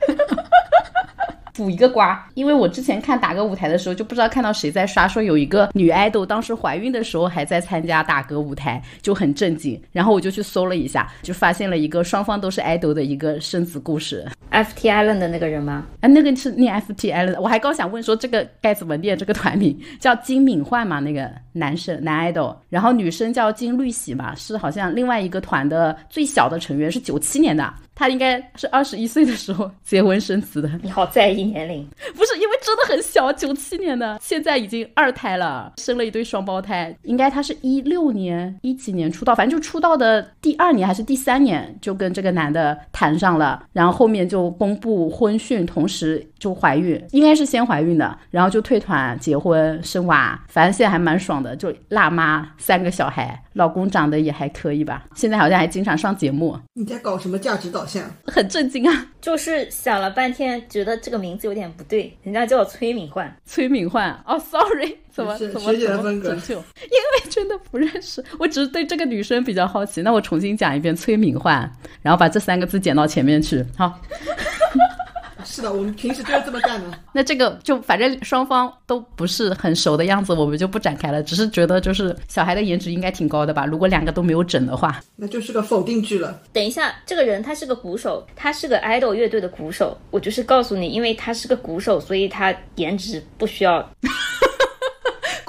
[1.57, 9.81] 补一个瓜，因为我之前看打歌舞台的时候，就不知道看到谁在刷，说有一个女爱豆当时怀孕的时候还在参加打歌舞台，就很震惊。
[9.91, 14.23] 然后我就去搜了一下，就发现了一个双方都是爱豆的一个生子故事。
[14.51, 15.85] FT Island 的那个人吗？
[15.99, 17.41] 啊，那个是念 FT Island。
[17.41, 20.99] 我还刚想问说这个该怎么念这个团名，叫金敏焕吗？
[20.99, 27.73] 那个男生男 idol，，然后女生叫金绿喜嘛，是好像另外一个团的最小的成员，是九七年的。
[27.95, 30.69] 她应该是二十一岁的时候结婚生子的。
[30.83, 31.83] 你好在意年龄？
[32.13, 36.95] 不是，因为真的很小，九七年的，现在已经二胎了，生了一对双胞胎。
[37.01, 56.57] 应该她是一六年、一几年出道，反正就出道的第二年还是第三年就跟这个男的谈上了，然后后面就公布婚讯，同时就怀孕，应该是先怀孕的，然后就退团结婚生娃，反正现在还蛮爽的，就辣妈三个小孩，老公长得也还可以吧，现在好像还经常上节目。
[56.73, 58.03] 你在搞什么价值导向？
[58.25, 59.07] 很震惊啊！
[59.21, 66.55] 就是想了半天，觉得这个名字有点不对，人家叫崔敏焕，崔敏焕哦，sorry，怎么怎么怎么拯救？
[66.55, 70.01] 因为真的不认识，我只是对这个女生比较好奇。
[70.01, 71.69] 那我重新讲一遍崔敏焕，
[72.01, 73.99] 然后把这三个字剪到前面去，好。
[75.57, 76.95] 是的，我们平时就是这么干的。
[77.11, 81.23] 那这个就反正双方都不是很熟的样子，我们就不展开了。
[81.23, 83.65] 只是觉得就是小孩的颜值应该挺高的吧？
[83.65, 86.39] 如果两个都没有整的话，那就是个否定句了。
[86.53, 89.97] 等一下，这个人他是个鼓手，他是个 idol 乐队的鼓手。
[90.11, 93.83] 我就是告诉你，因为他是个鼓手，所以他颜值不需要。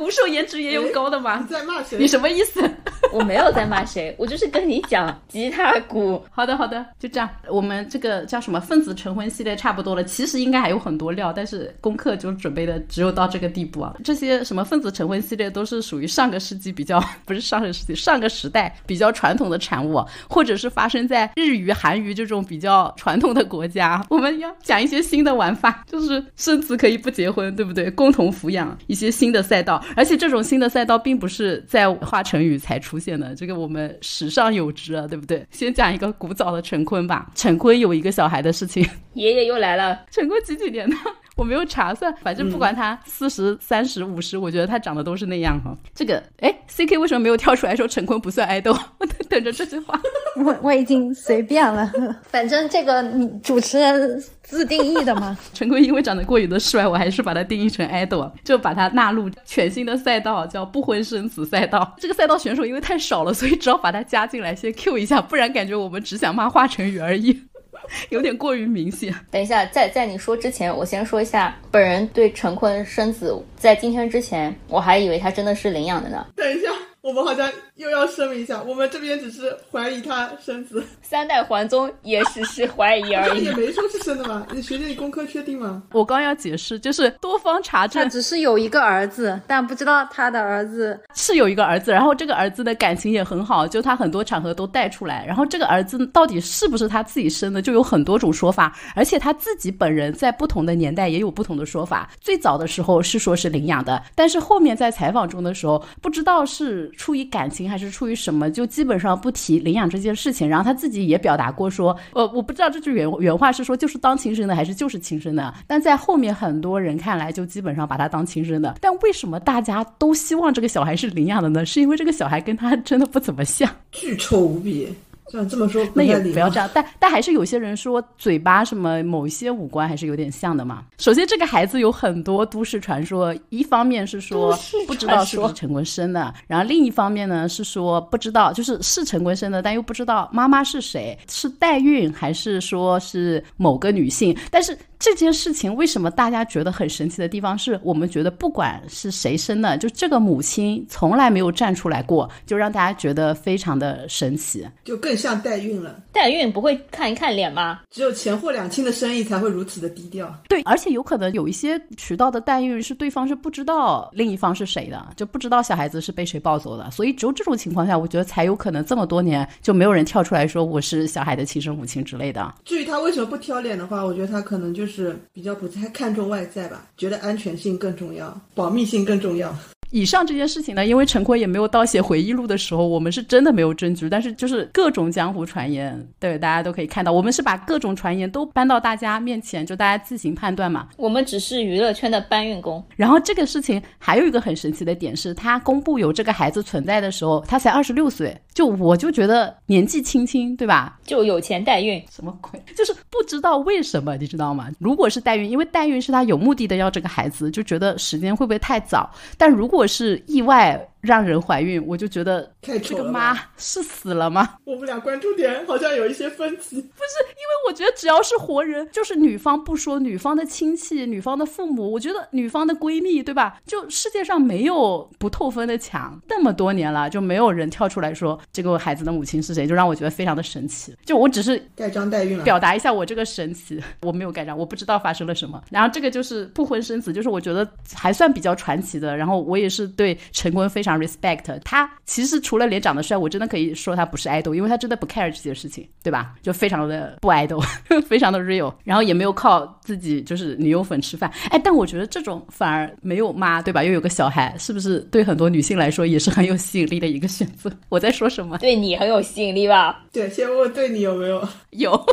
[0.08, 1.46] 鼓手颜值也有高的你吗？
[1.50, 1.98] 在骂谁？
[1.98, 2.62] 你什么意思？
[3.12, 6.24] 我没有在骂谁，我就是跟你讲吉他鼓。
[6.30, 7.28] 好的，好的，就这样。
[7.50, 13.96] 我们这个叫什么分子成婚系列差不多了，其实应该还有很多料，但是功课就准备的只有到这个地步啊。
[14.02, 24.02] 这些什么分子成婚系列都是属于上个世纪比较，不是上个世纪，上个时代比较传统的产物，或者是发生在日语、韩语这种比较传统的国家。
[24.08, 27.90] 我们要讲一些新的玩法，就是生子可以不结婚，对不对？
[27.90, 35.44] 共同抚养一些新的赛道，而且这种新的赛道并不是在华晨宇才出现的，这个我们史上有之啊，对不对？
[35.50, 37.28] 先讲一个古早的陈坤吧。
[37.34, 40.96] 陈坤有一个小孩的事情，爷爷又来了，陈坤几几年的？
[41.38, 45.72] 我没有查算，反正不管他四十三十五十，我觉得他长得都是那样哈。
[45.94, 48.76] 这个，哎，C K 为什么没有跳出来说陈坤不算爱豆？
[48.98, 49.98] 我在等着这句话。
[50.44, 51.90] 我我已经随便了，
[52.28, 55.38] 反正这个你主持人自定义的嘛。
[55.54, 61.94] 陈坤因为长得过于的帅，我还是把他定义成 idol，就把他纳入全新的赛道，叫不婚生子赛道。
[61.98, 67.44] 这个赛道选手因为太少了，所以只好把他加进来，先 Q 一下，不然感觉我们只想骂华晨宇而已，
[68.10, 69.14] 有点过于明显。
[69.30, 76.26] 等一下，在在你说之前，我先说一下，本人对陈坤生子，在今天之前，我还以为他真的是领养的呢。
[76.36, 76.68] 等一下，
[77.08, 83.54] 我们好像又要声明一下，我们这边只是怀疑他生子，三代还宗也只是怀疑而已也。
[83.54, 84.46] 没说是生的嘛。
[84.52, 85.82] 你学姐，你功课确定吗？
[85.92, 95.24] 我刚要解释，就是多方查他证只是有一个儿子，但不知道他的儿子是有一个儿子，然后这个儿子的感情也很好，就他很多场合都带出来。
[95.24, 102.10] 然后这个儿子到底是不是他自己生的，就有很多种说法，而且他自己本人在不同的年代也有不同的说法。
[102.20, 110.46] 最早的时候是说是领养的，但是后面在采访中的时候，不知道是出于感情还是出于什么，就基本上不提领养这件事情。
[110.46, 118.74] 然后他自己也表达过说，呃，我不知道这句原原话是说就是当亲生的还是就是亲生的，但在后面很多人看来就基本上把他当亲生的。
[118.80, 121.64] 但为什么大家都希望这个小孩是领养的呢？
[121.64, 123.70] 是因为这个小孩跟他真的不怎么像。
[123.92, 124.88] 巨丑无比。
[125.28, 130.84] 这样这么说那也不要这样，但但还是有些人说嘴巴什么某一些五官还是有点像的嘛。
[130.98, 144.36] 首先，这个孩子有很多都市传说，一方面是说不知道是不是陈坤生的，然后另一方面呢是说不知道就是是陈坤生的，但又不知道妈妈是谁，是代孕还是说是某个女性。
[144.50, 154.66] 但是这件事情为什么大家觉得很神奇的地方是，我们觉得不管是谁生的，就这个母亲从来没有站出来过，就让大家觉得非常的神奇。
[154.84, 156.00] 就更像代孕了。
[156.12, 157.80] 代孕不会看一看脸吗？
[157.90, 160.34] 只有前后两清的生意才会如此的低调。
[160.48, 172.52] 对，而且有可能有一些渠道的代孕是对方是不知道另一方是谁的，就不知道小孩子是被谁抱走的，所以只有这种情况下，我觉得才有可能这么多年就没有人跳出来说我是小孩的亲生母亲之类的。
[172.64, 179.54] 至于他为什么不挑脸的话，我觉得他可能就是是比较不太看重外在吧，觉得安全性更重要，保密性更重要。
[179.90, 190.88] 以上这件事情呢，因为陈坤也没有到写回忆录的时候，我们是真的没有证据，但是就是各种江湖传言，对大家都可以看到，我们是把各种传言都搬到大家面前，就大家自行判断嘛。
[190.96, 192.84] 我们只是娱乐圈的搬运工。
[192.96, 200.98] 然后这个事情还有一个很神奇的点是，他公布有这个孩子存在的时候，他才二十六岁，就我就觉得年纪轻轻，对吧？
[201.04, 202.62] 就有钱代孕，什么鬼？
[202.76, 204.68] 就是不知道为什么，你知道吗？
[204.78, 209.10] 如果是代孕，因为代孕是他有目的的要这个孩子，就觉得时间会不会太早？
[209.36, 214.56] 但如果果是意外让人怀孕，我就觉得这个妈是死了吗？
[214.64, 216.76] 我们俩关注点好像有一些分歧。
[216.76, 223.58] 不是因为我觉得只要是活人，就是女方不说，女方的亲戚、女方的父母，我觉得女方的闺蜜，对吧？
[223.66, 230.94] 就世界上没有不透风的墙，那么多年了，就没有人跳出来说这个孩子的母亲是谁，就让我觉得非常的神奇。
[231.04, 235.62] 就我只是盖章代孕了，表达一下我这个神奇，我没有盖章，我不知道发生了什么。
[235.70, 239.16] 然后这个就是不婚生子，就是我觉得还算比较传奇的。
[239.16, 246.34] 然后我也是对陈坤非常 respect，他其实除了脸长得帅，我真的可以说他不是 idol，因为他真的不 care 这些事情，对吧？
[246.40, 247.60] 就非常的不 idol，
[248.06, 251.28] 非常的 real，然后也没有靠自己就是女友粉吃饭。
[251.50, 253.82] 哎，但我觉得这种反而没有妈，对吧？
[253.82, 257.68] 又有个小孩，是不是对很多女性来说也是很有吸引力的一个选择？
[257.88, 258.58] 我在说什么？
[258.58, 260.04] 对你很有吸引力吧？
[260.12, 261.48] 对，先问问对你有没有？
[261.72, 262.06] 有。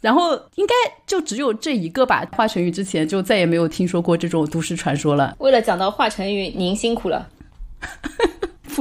[0.00, 0.74] 然后应该
[1.06, 2.26] 就只有这一个吧。
[2.32, 5.36] 华晨宇之前就再也没有听说过这种都市传说了。
[5.38, 7.28] 为了讲到华晨宇，您辛苦了。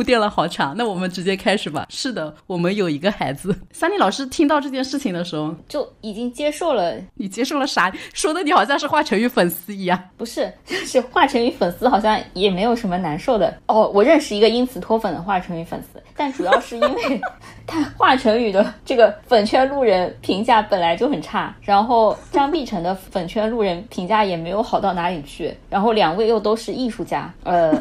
[0.01, 1.85] 铺垫了好长，那我们直接开始吧。
[1.87, 3.55] 是的，我们有一个孩子。
[3.71, 7.93] 三妮老师听到这件事情的时候，就已经接受了，你接受了啥？
[8.11, 10.03] 说的你好像是华晨宇粉丝一样。
[10.17, 13.91] 不是， 就是华晨宇粉丝好像也没有什么难受的哦。
[13.93, 17.21] 我认识一个因此脱粉的华晨宇粉丝，但主要是因为
[17.67, 27.71] 他华晨宇的这个粉圈路人评价本来就很差，然后张碧晨的粉圈路人评价也没有好到哪里去，然后两位又都是艺术家，呃。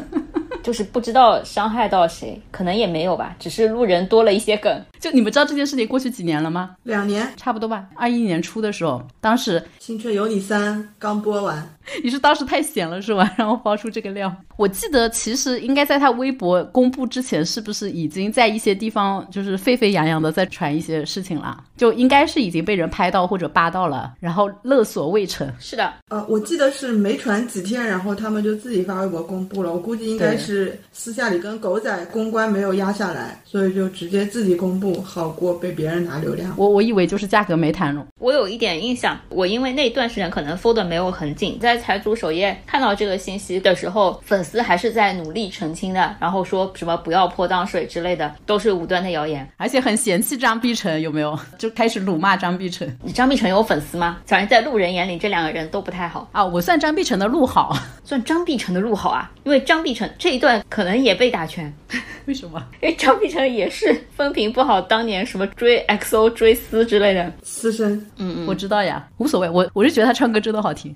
[0.63, 4.83] 就是不知道伤害到谁，可能也没有吧，只是路人多了一些梗。
[4.99, 6.75] 就你们知道这件事情过去几年了吗？
[6.83, 7.87] 两年，差不多吧。
[7.95, 11.67] 二一年初的时候，当时《青春有你三》刚播完，
[12.03, 13.31] 你是当时太闲了是吧？
[13.37, 14.33] 然后爆出这个料。
[14.57, 21.63] 我记得其实应该在他微博公布之前，是不是已经在一些地方就是沸沸扬扬的在传一些事情了？
[21.77, 25.51] 就应该是已经被人拍到或者扒到了，然后勒索未成。
[25.59, 29.73] 是的，呃，我记得是没传几天，然后他们就自己发微博公布了。
[29.73, 36.53] 我估计应该是私下里跟狗仔公关没有压下来，所以就直接自己公布，好过被别人拿流量。
[36.57, 38.05] 我我以为就是价格没谈拢。
[38.19, 51.37] 我有一点印象，我因为那段时间可能 folder 没有很紧，在财主首页看到这个信息的时候，粉丝还是在努力澄清的，然后说什么不要泼脏水之类的，都是无端的谣言，而且很嫌弃张碧晨，有没有？
[51.57, 52.97] 就开始辱骂张碧晨。
[53.03, 54.19] 你张碧晨有粉丝吗？
[54.25, 56.43] 反正在路人眼里，这两个人都不太好啊。
[56.43, 61.71] 我算张碧晨的路好， 算张碧晨的路好啊，因为张碧晨这一段可能也被打拳。
[62.25, 62.63] 为什么？
[62.81, 67.93] 因为张碧晨也是风评不好，当年什么追 XO 追思之类的私生。
[68.17, 69.49] 嗯嗯，我知道呀，无所谓。
[69.49, 70.95] 我我是觉得他唱歌真的好听。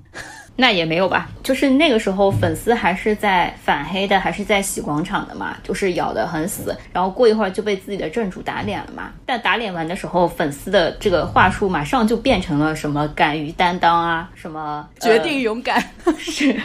[0.57, 6.75] 那也没有吧，就是那个时候粉丝还是在反黑的，还是在洗广场的嘛，就是咬得很死。
[6.93, 9.11] 然后过一会儿就被自己的正主打脸了嘛。
[9.25, 15.83] 但打脸完的时候，粉丝的这个话术马上就变成了什么敢于担当啊，什么决定勇敢
[16.17, 16.55] 是。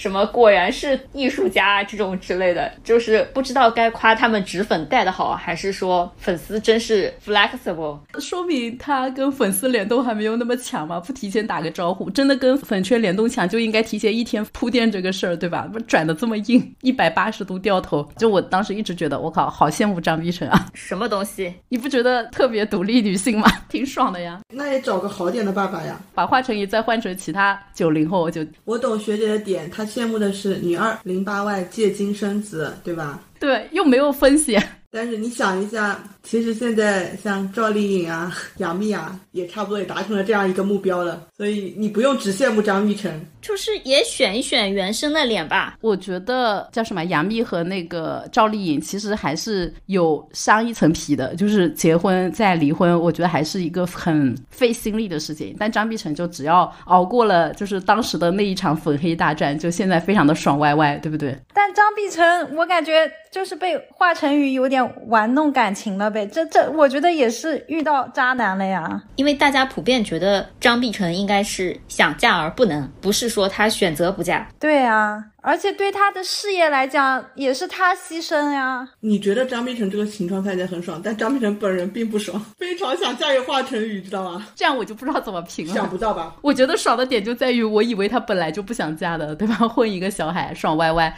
[0.00, 10.98] 什么果然是艺术家这种之类的，就是不知道该夸他们纸粉带的好，还是说粉丝真是 flexible，说明他跟粉丝联动还没有那么强嘛？
[10.98, 15.68] 不提前打个招呼，真的跟粉圈联动强，就应该提前一天铺垫这个事儿，对吧？
[15.70, 18.02] 不转的这么硬，一百八十度掉头。
[18.16, 20.66] 就我当时一直觉得，我靠，好羡慕张碧晨啊！
[20.72, 21.52] 什么东西？
[21.68, 23.46] 你不觉得特别独立女性吗？
[23.68, 24.40] 挺爽的呀。
[24.48, 29.86] 那也找个好点的爸爸呀，把华晨宇再换成其他九零后，就我懂学姐的点，她。
[29.90, 33.20] 羡慕的是女二零八外借精生子，对吧？
[33.50, 34.62] 对，又没有风险。
[34.92, 41.28] 但是你想一下，其实现在像赵丽颖啊、 杨幂啊，也差不多也达成了这样一个目标了。
[41.36, 43.24] 所以你不用只羡慕张碧晨。
[43.40, 45.78] 就是也选一选原生的脸吧。
[45.80, 51.36] 我觉得叫什么杨幂和那个赵丽颖，其实还是有伤一层皮的。
[51.36, 55.54] 就是结婚再离婚，我觉得还是一个很费心力的事情。
[55.58, 61.38] 但张碧晨就只要熬过了，就是当时的那一场粉黑大战，就现在非常的爽歪歪，对不对？
[61.54, 66.26] 但张碧晨，我感觉就是被华晨宇有点玩弄感情了呗。
[66.26, 69.02] 这这，我觉得也是遇到渣男了呀。
[69.16, 73.30] 因为大家普遍觉得张碧晨应该是想嫁而不能，不是。
[73.30, 75.24] 说她选择不嫁，对啊。
[75.42, 78.86] 而且对他的事业来讲，也是他牺牲呀。
[79.00, 84.46] 你觉得张碧晨这个情况看起来很爽，但张碧晨本人并不爽， 非常想嫁给华晨宇，知道吗？
[84.54, 85.74] 这样我就不知道怎么评了。
[85.74, 86.34] 想不到吧？
[86.42, 89.54] 我觉得爽的点就在于，我以为他本来就不想嫁的，对吧？
[89.66, 91.12] 混一个小孩，爽歪歪。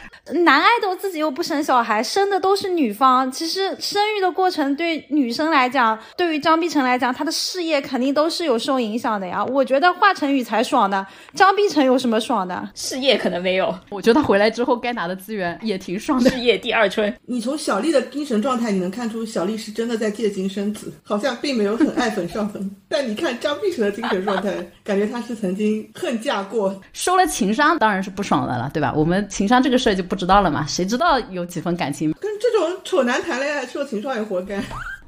[0.45, 3.29] 男爱豆自己又不生小孩，生的都是女方。
[3.29, 9.43] 其实生育的过程对女生来讲，对于张碧晨来讲，她的事业肯定都是有受影响的呀。
[9.43, 11.05] 我觉得华晨宇才爽的，
[11.35, 12.69] 张碧晨有什么爽的？
[12.73, 14.12] 事业可能没有，我觉得。
[14.13, 17.13] 他回来之后该拿的资源也挺爽的，事业第二春。
[17.25, 22.69] 你从小丽的精神状态，你能看出小丽是真的在借精生子，好像并没有很爱粉上粉。
[22.87, 24.53] 但你看张碧晨的精神状态，
[24.83, 28.93] 感觉她是曾经恨嫁过，收了情商当然是不爽的了，对吧？
[28.95, 32.13] 我们情商这个事儿就不知道了嘛，谁知道有几分感情？
[32.19, 34.63] 跟这种丑男谈恋爱，受情伤也活该。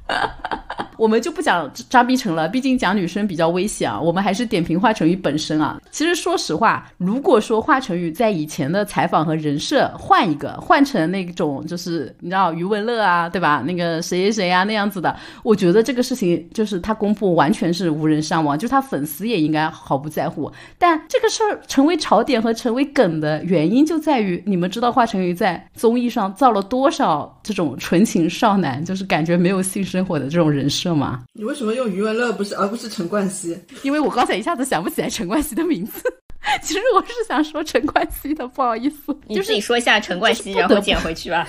[0.98, 4.00] 我们就不讲张碧晨了，毕竟讲女生比较危险啊。
[4.00, 5.80] 我们还是点评华晨宇本身啊。
[5.91, 13.64] 其实说实话，如果说华晨宇在以前的采访和人设换一个，换成那种就是你知道余文乐啊，对吧？
[13.66, 20.52] 那个谁谁谁啊那样子的，我觉得这个事情就是他公布完全是无人伤亡，就他粉丝也应该毫不在乎。
[20.78, 30.85] 但这个事儿成为槽点和成为梗的原因就在于，你们知道华晨宇在综艺上造了多少这种纯情少男，就是感觉没有性生活的这种人设。
[30.94, 31.24] 吗？
[31.34, 33.58] 你为什么用余文乐不是而不是陈冠希？
[33.82, 36.04] 因为我刚才一下子想不起来陈冠希的名字。
[36.62, 39.18] 其实我是想说陈冠希的，不好意思。
[39.28, 41.48] 你自己说一下陈冠希，然后捡回去吧。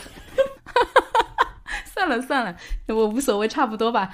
[1.93, 2.57] 算了算了，
[2.89, 4.12] 我无所谓，差不多吧。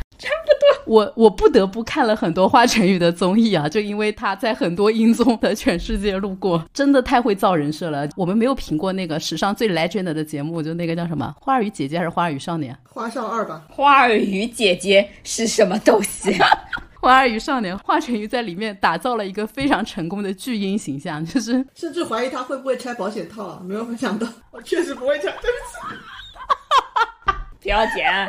[0.92, 8.06] 我我不得不看了很多华晨宇的综艺啊，就因为他在很多音综的全世界路过，真的太会造人设了。
[8.14, 12.74] 我们没有评过那个史上最 legend 的节目，就那个叫什么《花儿与姐姐》还是《花儿与少年》？
[12.92, 16.36] 花少二吧，花儿与姐姐是什么东西？
[17.00, 27.32] 花儿与少年，华晨宇在里面打造了一个非常成功的巨婴形象，就是 甚至怀疑他会不会拆保险套啊，没有想到，我确实不会拆，对不起。
[27.62, 28.28] 不要剪。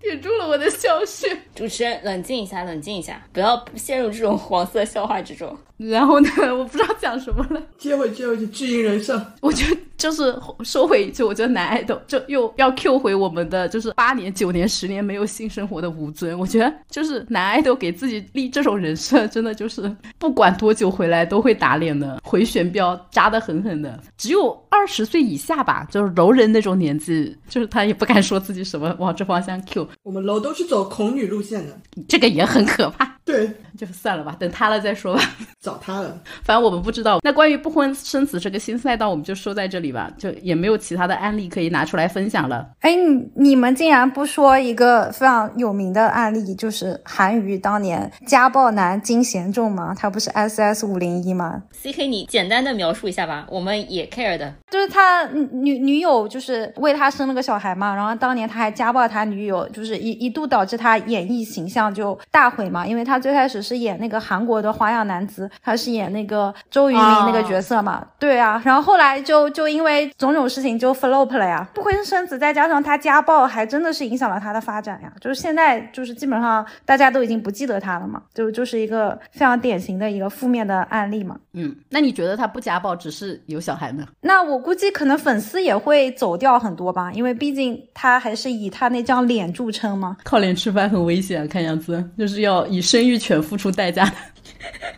[0.00, 1.28] 点住了我的笑穴。
[1.54, 5.56] 主持人，冷静一下，冷静一下，不要陷入这种黄色笑话之中。
[5.76, 7.62] 然后呢，我不知道讲什么了。
[7.76, 10.34] 接回接回去，巨婴人设，我觉得就是
[10.64, 16.38] 收回一句，我觉得男爱豆就又要 Q 回我们的，就是八年、九年、十年没有性生活的吴尊。
[16.38, 24.00] 我觉得就是男爱豆给自己立这种人设，真的就是不管多久回来都会打脸的，回旋镖扎的狠狠的。
[24.16, 33.15] 只有二十岁以下吧，就是柔人那种年纪，就是他也不敢说自己什么往这方向 Q，我们楼都是走恐女路线的，这个也很可怕。
[33.26, 35.20] 对， 就算了吧，等他了再说吧。
[35.60, 36.16] 找他了。
[36.44, 37.18] 反正我们不知道。
[37.24, 42.64] 那关于不婚生子这个新赛道，我们就说在这里吧，就也没有其他的案例可以拿出来分享了。
[42.80, 49.92] 哎，你你们竟然不说一个非常有名的案例，就是韩娱当年家暴男金贤重吗？
[49.98, 54.54] 他不是 S S 五零一吗？C K，你简单的描述一下吧，我们也 care 的。
[54.70, 81.36] 就是他女女友就是为他生了个小孩嘛，然后当年他还家暴他女友，就是一一度导致他演艺形象就大毁嘛，因为他最开始是演那个韩国的花样男子，他是演那个周渝民那个角色嘛，对啊，然后后来就就因为种种事情就 flop 了呀，不婚生子，再加上他家暴，还真的是影响了他的发展呀，就是现在就是基本上大家都已经不记得他了嘛，就就是一个非常典型的一个负面的案例嘛。
[81.52, 84.06] 嗯，那你觉得他不家暴，只是有小孩呢？
[84.20, 90.16] 那我估计可能粉丝也会走掉很多吧，因为毕竟他还是以他那张脸著称嘛。
[90.22, 94.16] 靠脸吃饭很危险，看样子就是要以生育权付出代价的。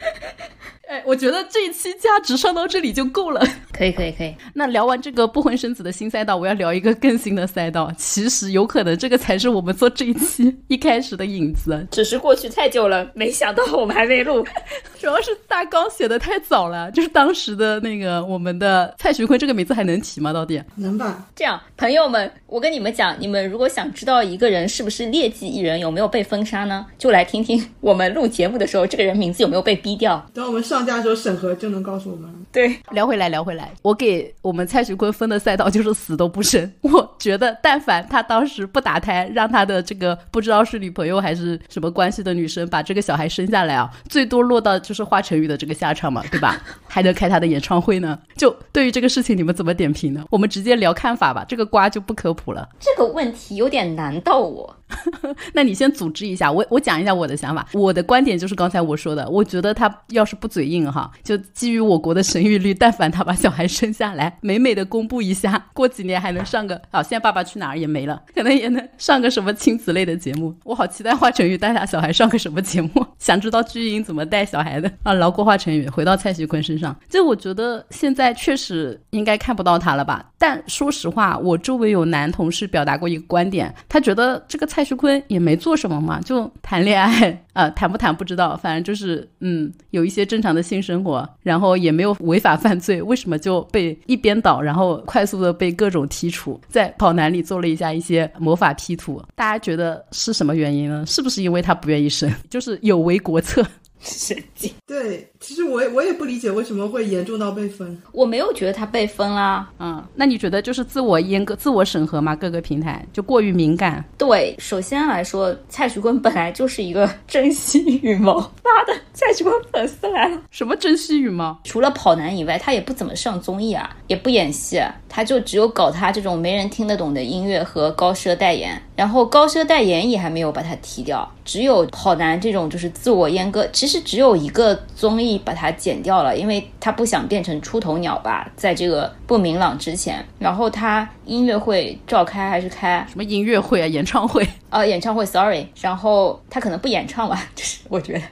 [0.88, 3.46] 哎，我觉得这一期价值上到这里就够了。
[3.78, 4.34] 可以，可以，可以。
[4.52, 7.92] 那聊完这个不婚生子的新赛道，我要聊一个更新的赛道。
[7.96, 14.44] 其实有可能这个才是我们做这一期一开始的影子， 只是过去太久了，没想到我们还没录。
[14.98, 20.32] 主要是大纲写的太早了，就是当时的那个我们的蔡徐坤这个名字还能提吗？
[20.32, 21.24] 到底能吧？
[21.36, 26.84] 这样，朋友们，我跟你们讲，你们如果想知道一个人是不是劣迹艺人，有没有被封杀呢？
[26.98, 30.26] 就来听听我们录节目的时候，这个人名字有没有被逼掉。
[30.34, 32.34] 等我们上架的时候审核就能告诉我们了。
[32.50, 36.70] 对，聊回来，聊回来，我给我们蔡徐坤分的赛道就是死都不生。
[36.82, 46.60] 我觉得，但凡他当时不打胎，让他的这个不知道是女朋友还是什么关系的女生把这个小孩生下来啊，最多落到就是华晨宇的这个下场嘛，对吧？
[46.86, 48.18] 还能开他的演唱会呢。
[48.36, 50.24] 就对于这个事情，你们怎么点评呢？
[50.30, 52.68] 我们直接聊看法吧，这个瓜就不科普了。
[52.80, 54.76] 这个问题有点难到我。
[55.52, 57.66] 那你先组织一下，我我讲一下我的想法。
[57.72, 70.54] 我的观点就是刚才我说的，我觉得他要是不嘴硬哈，就基于我国的生育率，但凡他把小孩生下来，美美的公布一下，过几年还能上个啊，现在《爸爸去哪儿》也没了，可能也能上个什么亲子类的节目。
[70.64, 75.12] 我好期待华晨宇带他小孩上个什么节目， 想知道巨婴怎么带小孩的啊。
[75.14, 80.24] 饶过华晨宇，回到蔡徐坤身上，就我觉得现在确实应该看不到他了吧。
[80.38, 99.20] 但说实话，我周围有男同事表达过一个观点，他觉得这个蔡蔡徐坤也没做什么嘛，就谈恋爱啊，谈不谈不知道，反正就是嗯，有一些正常的性生活，然后也没有违法犯罪，为什么就被一边倒，然后快速的被各种剔除，在跑男里做了一下一些魔法 P 图？
[99.34, 101.04] 大家觉得是什么原因呢？
[101.08, 103.66] 是不是因为他不愿意生， 就是有违国策？
[103.98, 104.72] 神经！
[104.86, 107.96] 对，其实我也我也不理解为什么会严重到被封。
[108.12, 109.68] 我没有觉得他被封啦。
[109.78, 112.34] 嗯，那你觉得就是自我阉割、自我审核吗？
[112.34, 114.04] 各个平台就过于敏感？
[114.16, 118.34] 对，首先来说，蔡徐坤本来就是一个珍惜羽毛。
[118.68, 120.42] 妈的，蔡徐坤粉丝来了！
[120.50, 121.58] 什么珍惜羽毛？
[121.64, 128.80] 除了跑男以外，他也不怎么上综艺啊，也不演戏，他就只有搞他这种没人听得懂的音乐和高奢代言。
[128.94, 133.66] 然后高奢代言也还没有把他踢掉，只有跑男这种就是自我阉割。
[133.72, 140.24] 其实只有一个综艺把它剪掉了，因为他不想变成出头鸟吧，在这个不明朗之前。
[140.38, 143.04] 然后他音乐会召开还是开？
[143.10, 143.86] 什么音乐会啊？
[143.86, 144.46] 演唱会？
[144.70, 145.66] 呃， 演唱会，sorry。
[145.80, 148.22] 然后他可能不演唱吧， 就是我觉得。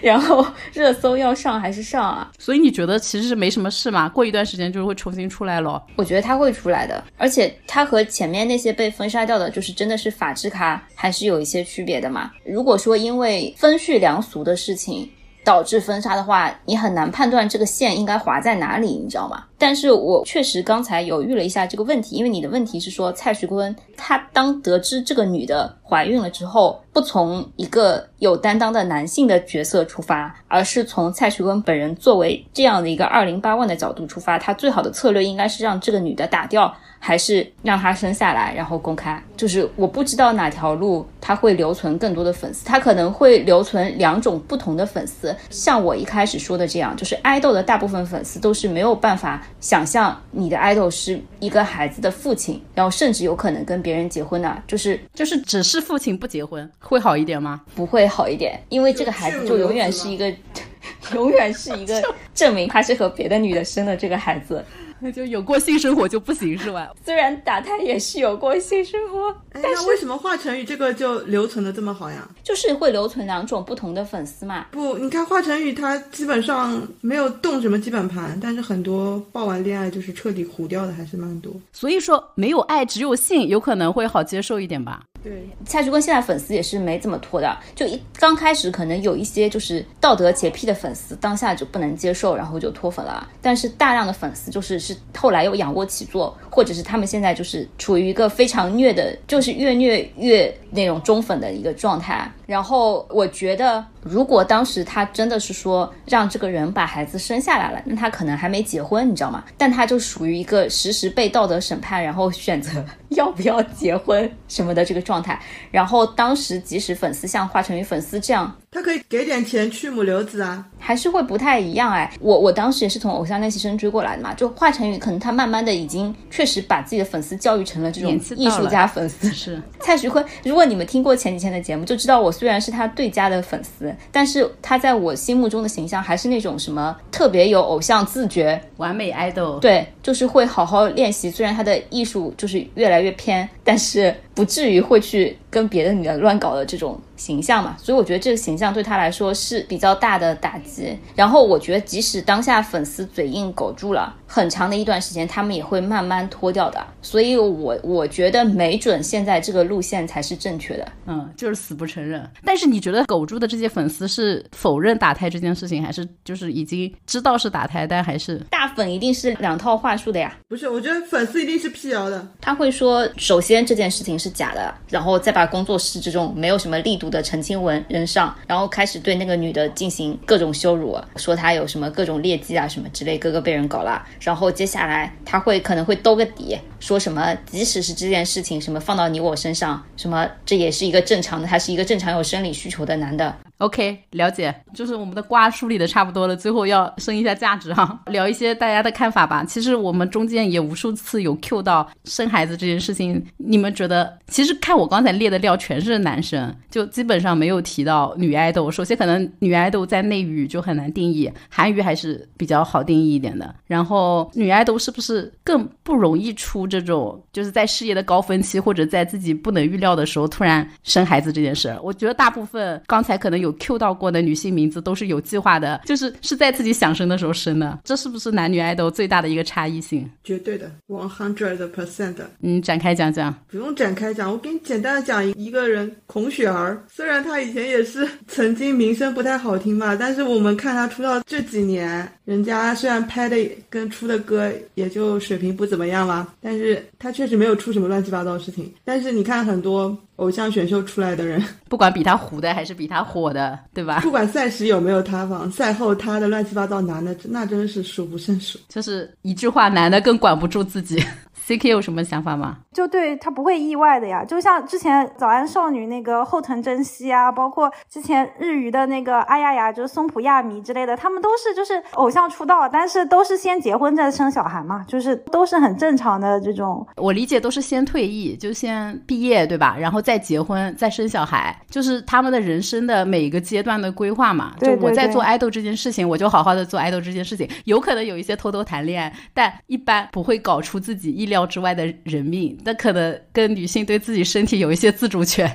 [0.00, 2.30] 然后热搜要上还是上啊？
[2.38, 4.08] 所以你觉得其实是没什么事嘛？
[4.08, 5.84] 过一段时间就是会重新出来咯。
[5.96, 12.30] 我觉得他会出来的，而且他和前面那些被封杀掉的，就是真的是法制咖，还是有一些区别的嘛。
[12.44, 15.10] 如果说因为风序良俗的事情
[15.46, 19.44] 导致封杀的话，你很难判断这个线应该划在哪里，你知道吗？
[19.58, 36.74] 但是我确实刚才犹豫了一下这个问题，因为你的问题是说蔡徐坤他当得知这个女的怀孕了之后，不从一个有担当的男性的角色出发，而是从蔡徐坤本人作为这样的一个二零八万的角度出发，他最好的策略应该是让这个女的打掉。
[36.98, 39.22] 还是让他生下来，然后公开。
[39.36, 45.32] 就是我不知道哪条路他会留存更多的粉丝，他可能会留存两种不同的粉丝。
[45.50, 57.62] 像我一开始说的这样，就是爱豆的大部分粉丝都是没有办法想象你的 idol 是一个孩子的父亲，然后甚至有可能跟别人结婚的，就是就是只是父亲不结婚会好一点吗？
[57.74, 60.32] 不会好一点，因为这个孩子就永远是一个，
[61.14, 62.02] 永远是一个
[62.34, 64.64] 证明他是和别的女的生的这个孩子。
[65.00, 66.90] 那 就有过性生活就不行是吧？
[67.04, 72.28] 虽然打胎也是有过性生活，但是为什么华晨宇这个就留存的这么好呀？
[72.42, 74.66] 就是会留存两种不同的粉丝嘛。
[74.70, 81.52] 不，你看华晨宇他基本上没有动什么基本盘，但是很多爆完恋爱就是彻底糊掉的还是蛮多。
[81.72, 85.02] 所以说没有爱只有性，有可能会好接受一点吧。
[85.26, 93.28] 对，蔡徐坤现在粉丝也是没怎么脱的，就一刚开始可能有一些就是道德洁癖的粉丝，当下就不能接受，然后就脱粉了。
[93.42, 102.30] 但是大量的粉丝就是是后来又仰卧起坐，或者是他们现在就是处于一个非常虐的，就是越虐越那种忠粉的一个状态。
[102.46, 109.44] 然后我觉得，如果当时他真的是说让这个人把孩子生下来了，那他可能还没结婚，你知道吗？
[109.58, 115.38] 但他就属于一个时时被道德审判，然后选择 要不要结婚什么的这个状态。
[115.72, 122.12] 然后当时即使粉丝像华晨宇粉丝这样，他可以给点钱去母流子啊，还是会不太一样哎。
[122.20, 129.32] 我我当时也是从偶像练习生追过来的嘛，就华晨宇可能他慢慢的已经确实把自己的粉丝教育成了这种艺术家粉丝。
[129.32, 132.36] 是蔡徐坤，如果你们听过前几天的节目，就知道我。
[132.36, 139.58] 虽然是他对家的粉丝，但是他在我心目中的形象还是那种什么特别有偶像自觉、完美爱豆。
[139.58, 141.30] 对，就是会好好练习。
[141.30, 147.00] 虽然他的艺术就是越来越偏，但是不至于会去跟别的女的乱搞的这种。
[147.16, 150.94] 形象嘛，所以我觉得这个形象对他来说是比较大的打击。
[151.14, 156.86] 然后我觉得，即使当下粉丝嘴硬苟住了很长的一段时间，他们也会慢慢脱掉的。
[157.00, 160.86] 所以，我我觉得没准现在这个路线才是正确的。
[161.06, 162.22] 嗯，就是死不承认。
[162.44, 170.36] 但是你觉得苟住的这些粉丝是否认打胎这件事情，还是就是已经知道是打胎，但还是大粉一定是两套话术的呀？
[170.48, 172.28] 不是，我觉得粉丝一定是辟谣的。
[172.42, 177.06] 他会说，首先这件事情是假的，然后再把工作室这种没有什么力度。
[177.06, 184.04] 的澄清文扔上，然后开始对那个女的进行各种羞辱，说她有什么各种劣迹啊什么之类，哥哥被人搞了。
[184.18, 193.32] 然后接下来他会可能会兜个底，说什么即使是这件事情什么放到你我身上，什么这也是一个正常的，他是一个正常有生理需求的男的。
[193.58, 199.42] OK，了解，就是我们的瓜梳理的差不多了，最后要升一下价值哈，聊一些大家的看法吧。
[199.44, 204.18] 其实我们中间也无数次有 Q 到生孩子这件事情，你们觉得？
[204.28, 208.70] 其实看我刚才列的料全是男生，就基本上没有提到女爱豆。
[208.70, 213.54] 首先，可能女爱豆在内娱就很难定义，韩娱还是比较好定义一点的。
[213.66, 221.74] 然后，女爱豆是不是更不容易出这种，就是在事业的高峰期或者在自己不能预料的时候突然生孩子这件事？
[221.82, 223.46] 我觉得大部分刚才可能有。
[223.46, 230.04] 有 Q 到过的女性名字都是有计划的，就是是在自己想生的时候生的，这是不是男女爱豆最大的一个差异性？
[230.24, 232.16] 绝对的，one hundred percent。
[232.42, 233.32] 嗯，展开讲讲。
[233.46, 236.82] 不用展开讲，我给你简单的讲一个人，孔雪儿。
[236.90, 243.36] 虽然她以前也是 曾经名声不太好听吧，但是我们看她出道这几年，人家虽然拍的
[243.70, 248.72] 跟出的歌也就水平不怎么样吧，但是她确实没有出什么乱七八糟的事情。
[248.84, 249.96] 但是你看很多。
[250.16, 254.00] 偶像选秀出来的人，不管比他糊的还是比他火的，对吧？
[254.00, 258.58] 不管赛时有没有塌房，赛后他的乱七八糟男的，那真的是数不胜数。
[258.66, 260.98] 就是一句话，男的更管不住自己。
[261.46, 262.58] C K 有什么想法吗？
[262.72, 276.84] 就对他不会意外的呀，就像之前早安少女那个后藤真希啊，包括之前日语的那个阿亚亚，就是松浦亚弥之类的，他们都是就是偶像出道，但是都是先结婚再生小孩嘛，就是都是很正常的这种。
[276.96, 279.76] 我理解都是先退役，就先毕业对吧？
[279.78, 284.52] 然后再结婚再生小孩，就是他们的人生的每一个阶段的规划嘛。
[284.58, 291.35] 就我在做爱豆这件事情，我就好好的做爱豆这件事情，有可能有一些偷偷谈恋爱，但一般不会搞出自己意料。
[291.36, 295.54] 料之外的人命，那可能跟女性对自己身体有一些自主权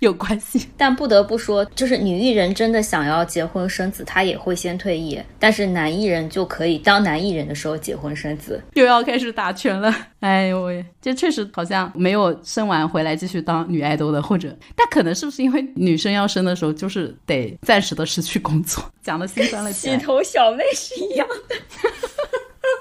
[0.00, 0.66] 有关系。
[0.76, 8.60] 但不得不说，就是女艺人真的想要结婚生子，她也会先退役；但是男艺人就可以当男艺人的时候结婚生子。
[8.74, 10.84] 又要开始打拳了，哎呦喂！
[11.00, 18.82] 这确实好像没有生完回来继续当女爱豆的，或者但可能是不是因为女生要生的时候就是得暂时的失去工作？
[19.02, 21.56] 讲的心酸了，洗头小妹是一样的。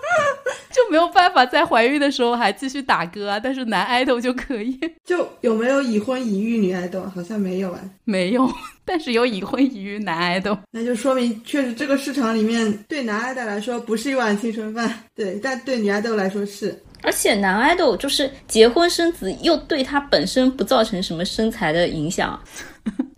[0.90, 4.80] 没有办法在怀孕的时候还继续打歌啊，但是男爱豆就可以。
[5.06, 7.04] 就有没有已婚已育女爱豆？
[7.14, 7.80] 好像没有哎。
[8.06, 8.52] 没有，
[8.84, 10.58] 但是有已婚已育男爱豆。
[10.72, 16.82] 那就说明，确实这个市场里面，对男爱豆来说不是一碗青春饭，对，但对女爱豆来说是。
[17.04, 22.40] 而且男爱豆就是结婚生子，又对他本身不造成什么身材的影响。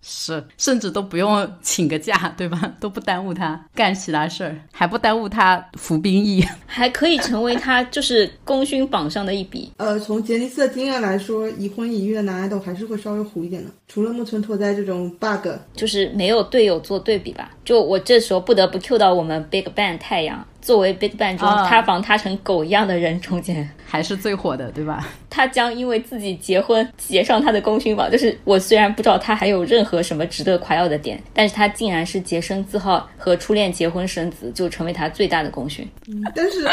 [0.02, 2.74] 是，甚至都不用请个假， 对吧？
[2.80, 9.72] 都不耽误他干其他事儿，还不耽误他服兵役， 还可以成为他就是功勋榜上的一笔。
[9.78, 17.52] 呃，从杰尼斯的经验来说，已婚已育的男爱豆还是会稍微糊一点的，除了木村拓哉这种 bug，就是没有队友做对比吧。
[17.64, 20.46] 就我这时候不得不 Q 到我们 Big Bang 太阳。
[20.62, 25.10] 作为 BigBang 中塌房塌成狗一样的人中间，还是最火的，对吧？
[25.28, 28.12] 他将因为自己结婚结上他的功勋榜。
[28.12, 35.86] 就是我虽然不知道他还有任何和什么值得夸耀的点，但是他竟然是洁身自好，和初恋结婚生子，就成为他最大的功勋。
[36.08, 36.66] 嗯，但是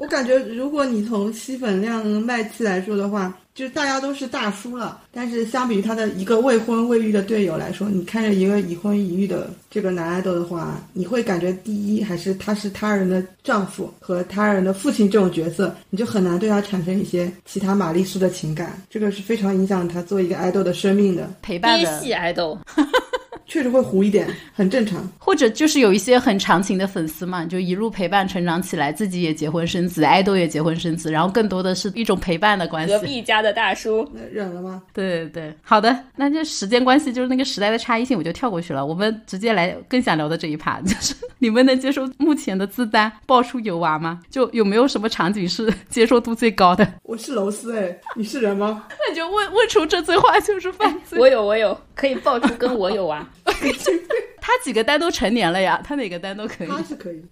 [0.00, 3.32] 我感觉，如果你从吸粉量、卖气来说的话。
[3.52, 22.56] 就是大家都是大叔了，但是相比于他的一个未婚未育的队友来说，你看着一个已婚已育的这个男爱豆的话，你会感觉第一还是他是他人的丈夫和他人的父亲这种角色，你就很难对他产生一些其他玛丽苏的情感，这个是非常影响他做一个爱豆的生命的陪伴的系爱豆。
[23.50, 25.06] 确实会糊一点， 很正常。
[25.18, 32.92] 或者就是有一些很长情的粉丝嘛，就一路陪伴成长起来，自己也结婚生子，爱豆也结婚生子，然后更多的是一种陪伴的关系。
[32.94, 34.80] 隔壁家的大叔，那忍了吗？
[34.94, 38.86] 对对对，好的，那就时间关系，就是那个时代的差异性，我就跳过去了。
[38.86, 44.20] 我们直接来更想聊的这一趴， 就是你们能接受目前的自单爆出有娃吗？
[44.30, 46.86] 就有没有什么场景是接受度最高的？
[47.02, 48.84] 我是楼丝哎，你是人吗？
[48.96, 51.18] 那就问问出这句话就是犯罪。
[51.18, 53.26] 我有我有，可以爆出跟我有娃。
[53.62, 54.00] it's too
[54.50, 56.68] 他几个单都成年了呀，他哪个单都可以。
[56.68, 57.22] 他是可以，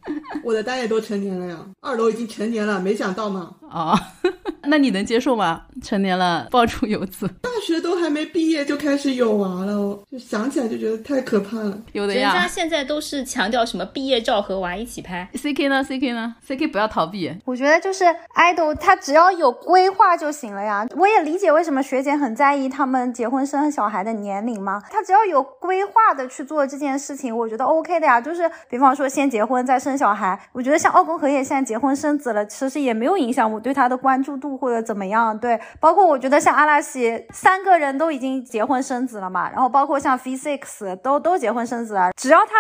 [0.45, 1.59] 我的单也都成年了呀。
[1.81, 3.57] 二楼已经成年了，没想到吗？
[3.63, 3.99] 哦，
[4.65, 5.63] 那你能接受吗？
[5.83, 11.77] 成年了爆出有子，大学都还没毕业就开始有娃了，就想起来就觉得太可怕了。
[11.91, 15.29] 有的呀，人家现在都是强调什么毕业照和娃一起拍。
[15.35, 17.35] C K 呢？C K 呢？C K 不要逃避。
[17.45, 18.05] 我觉得就是
[18.37, 20.87] idol，他只要有规划就行了呀。
[20.97, 24.81] 我也理解为什么学姐很在意他们结婚生小孩的年龄嘛。
[24.89, 28.21] 他只要有规划的去做这件事情，我觉得 O K 的呀。
[28.21, 33.59] 就是比方说先结婚再生小孩，我觉得像奥宫和也现在结婚生子了，其实也没有影响我。
[33.61, 35.37] 对他的关注度或者怎么样？
[35.39, 42.53] 对，包括我觉得像阿拉西三个人都已经结婚生子了嘛，然后包括像 V Six 都都结婚生子了，只要他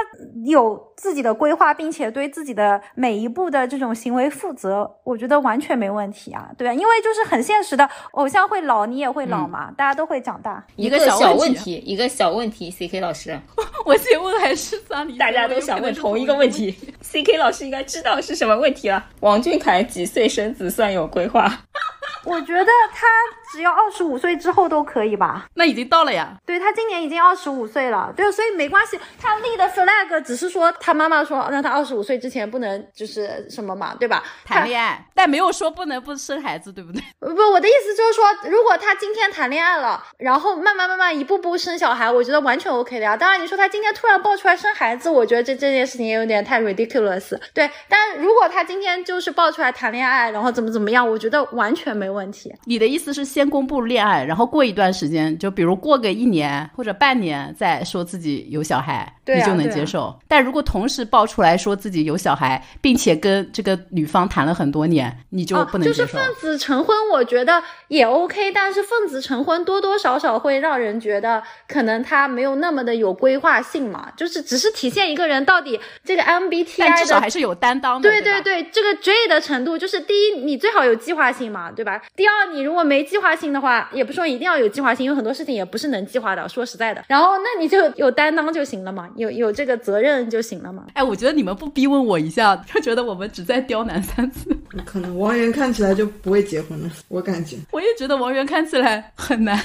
[0.44, 6.72] 有自己的规划，并且对自己的每一步的这种行为负责，我觉得完全没问题啊，对啊？
[6.72, 10.64] 因为就是很现实的，偶像会老，你也会老嘛，大家都会长大。
[10.76, 13.38] 一个小问题，一个小问题，C K 老师，
[13.86, 15.16] 我先问还是桑尼？
[15.16, 19.06] 大家都想问同一个问题，C K 老师应该知道是什么问题了。
[19.20, 20.92] 王俊凯几岁生子算？
[20.92, 21.64] 有规划，
[22.24, 23.06] 我觉得他。
[23.52, 25.46] 只要二十五岁之后都可以吧？
[25.54, 26.36] 那已经到了呀。
[26.44, 28.98] 对他今年已经二十五岁了，对，所以没关系。
[29.20, 34.22] 他立的 flag 只是说他妈妈说让他二十五岁之前不能就是什么嘛，对吧？
[34.44, 37.02] 谈恋爱，但没有说不能不生孩子，对不对？
[37.20, 43.16] 不，我的意思就是说，如果他今天谈恋爱了，然后慢慢慢慢一步步生小孩，我觉得完全 OK 的呀。
[43.16, 47.38] 当然，你说他今天突然爆出来生孩子，我觉得这这件事情也有点太 ridiculous。
[47.54, 52.52] 对，但如果他今天就是爆出来谈恋爱，然后怎么怎么样，我觉得完全没问题。
[52.64, 53.37] 你的意思是？
[53.38, 60.12] 先公布恋爱，然后过一段时间，就比如过个一年或者半年，再说自己有小孩，你就能接受。
[60.26, 66.02] 但如果同时爆出来说自己有小孩，并且跟这个女方谈了很多年，你就不能接受。
[66.02, 68.50] 就是奉子成婚，我觉得也 OK。
[68.50, 74.10] 但是奉子成婚多多少少会让人觉得，可能他没有那么的有规划性嘛。
[74.16, 78.10] 就是只是体现一个人到底这个 MBTI 至少还是有担当的。
[78.10, 82.02] 对对对，这个 J 的程度，就是第一，你最好有计划性嘛，对吧？
[82.16, 83.27] 第二，你如果没计划。
[83.28, 86.48] 划性的话，也不说一定要有计划性，因为很多事情也不是能计划的。
[86.48, 90.86] 说实在的，然后那你就有担当就行了嘛，有有这个责任就行了嘛。
[90.94, 94.56] 哎，我觉得你们不逼问我一下，就觉得我们只在刁难三次。
[94.86, 97.58] 可能王源看起来就不会结婚了，我感觉。
[97.70, 99.62] 我也觉得王源看起来很难。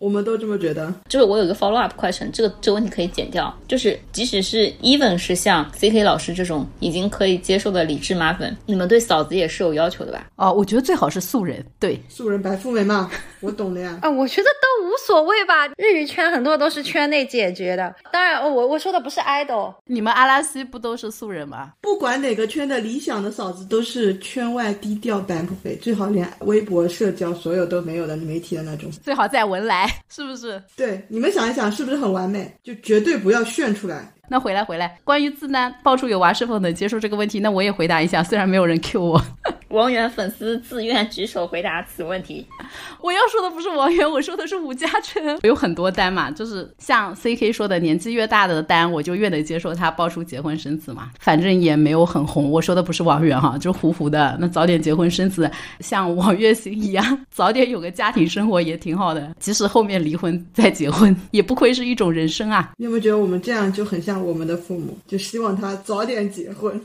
[0.00, 0.92] 我们都这么觉得。
[1.08, 3.54] 就是我有一个 follow up question，这个这个问题可以剪掉。
[3.68, 10.26] 就是即使是 even 是像 C K 老师这种已经可以接受的理智马粉，你们对嫂子也是有要求的吧？
[10.36, 11.62] 哦，我觉得最好是素人。
[11.78, 13.98] 对，素人白富美嘛， 我懂的呀。
[14.00, 15.68] 啊，我觉得都无所谓吧。
[15.76, 17.94] 日语圈很多都是圈内解决的。
[18.10, 19.74] 当然，我我说的不是 idol。
[19.84, 21.72] 你们阿拉西不都是素人吗？
[21.82, 28.90] 不管哪个圈的理想的嫂子都是圈外低调白富美，最好连微博社交所有都没有的媒体的那种。
[29.02, 29.89] 最好在文莱。
[30.08, 30.62] 是不是？
[30.76, 32.52] 对，你们想一想，是不是很完美？
[32.62, 34.12] 就绝对不要炫出来。
[34.30, 38.22] 那回来回来，关于自担爆出有娃是否能接受这个问题，那我也回答一下。
[38.22, 39.20] 虽然没有人 Q 我，
[39.70, 42.46] 王源粉丝自愿举手回答此问题。
[43.02, 45.20] 我要说的不是王源，我说的是吴嘉诚。
[45.42, 51.10] 有很多单嘛，就是像 C K 说的，年纪越大的单，我就越能接受他爆出结婚生子嘛。
[51.18, 52.48] 反正也没有很红。
[52.48, 54.36] 我说的不是王源哈，就糊糊的。
[54.38, 55.50] 那早点结婚生子，
[55.80, 59.34] 像王栎鑫一样，早点有个家庭生活也挺好的。
[59.40, 62.70] 即使后面离婚再结婚，也不亏是一种人生啊。
[62.76, 66.80] 你有没有觉得我们这样就很像我们的父母，就希望他早点结婚？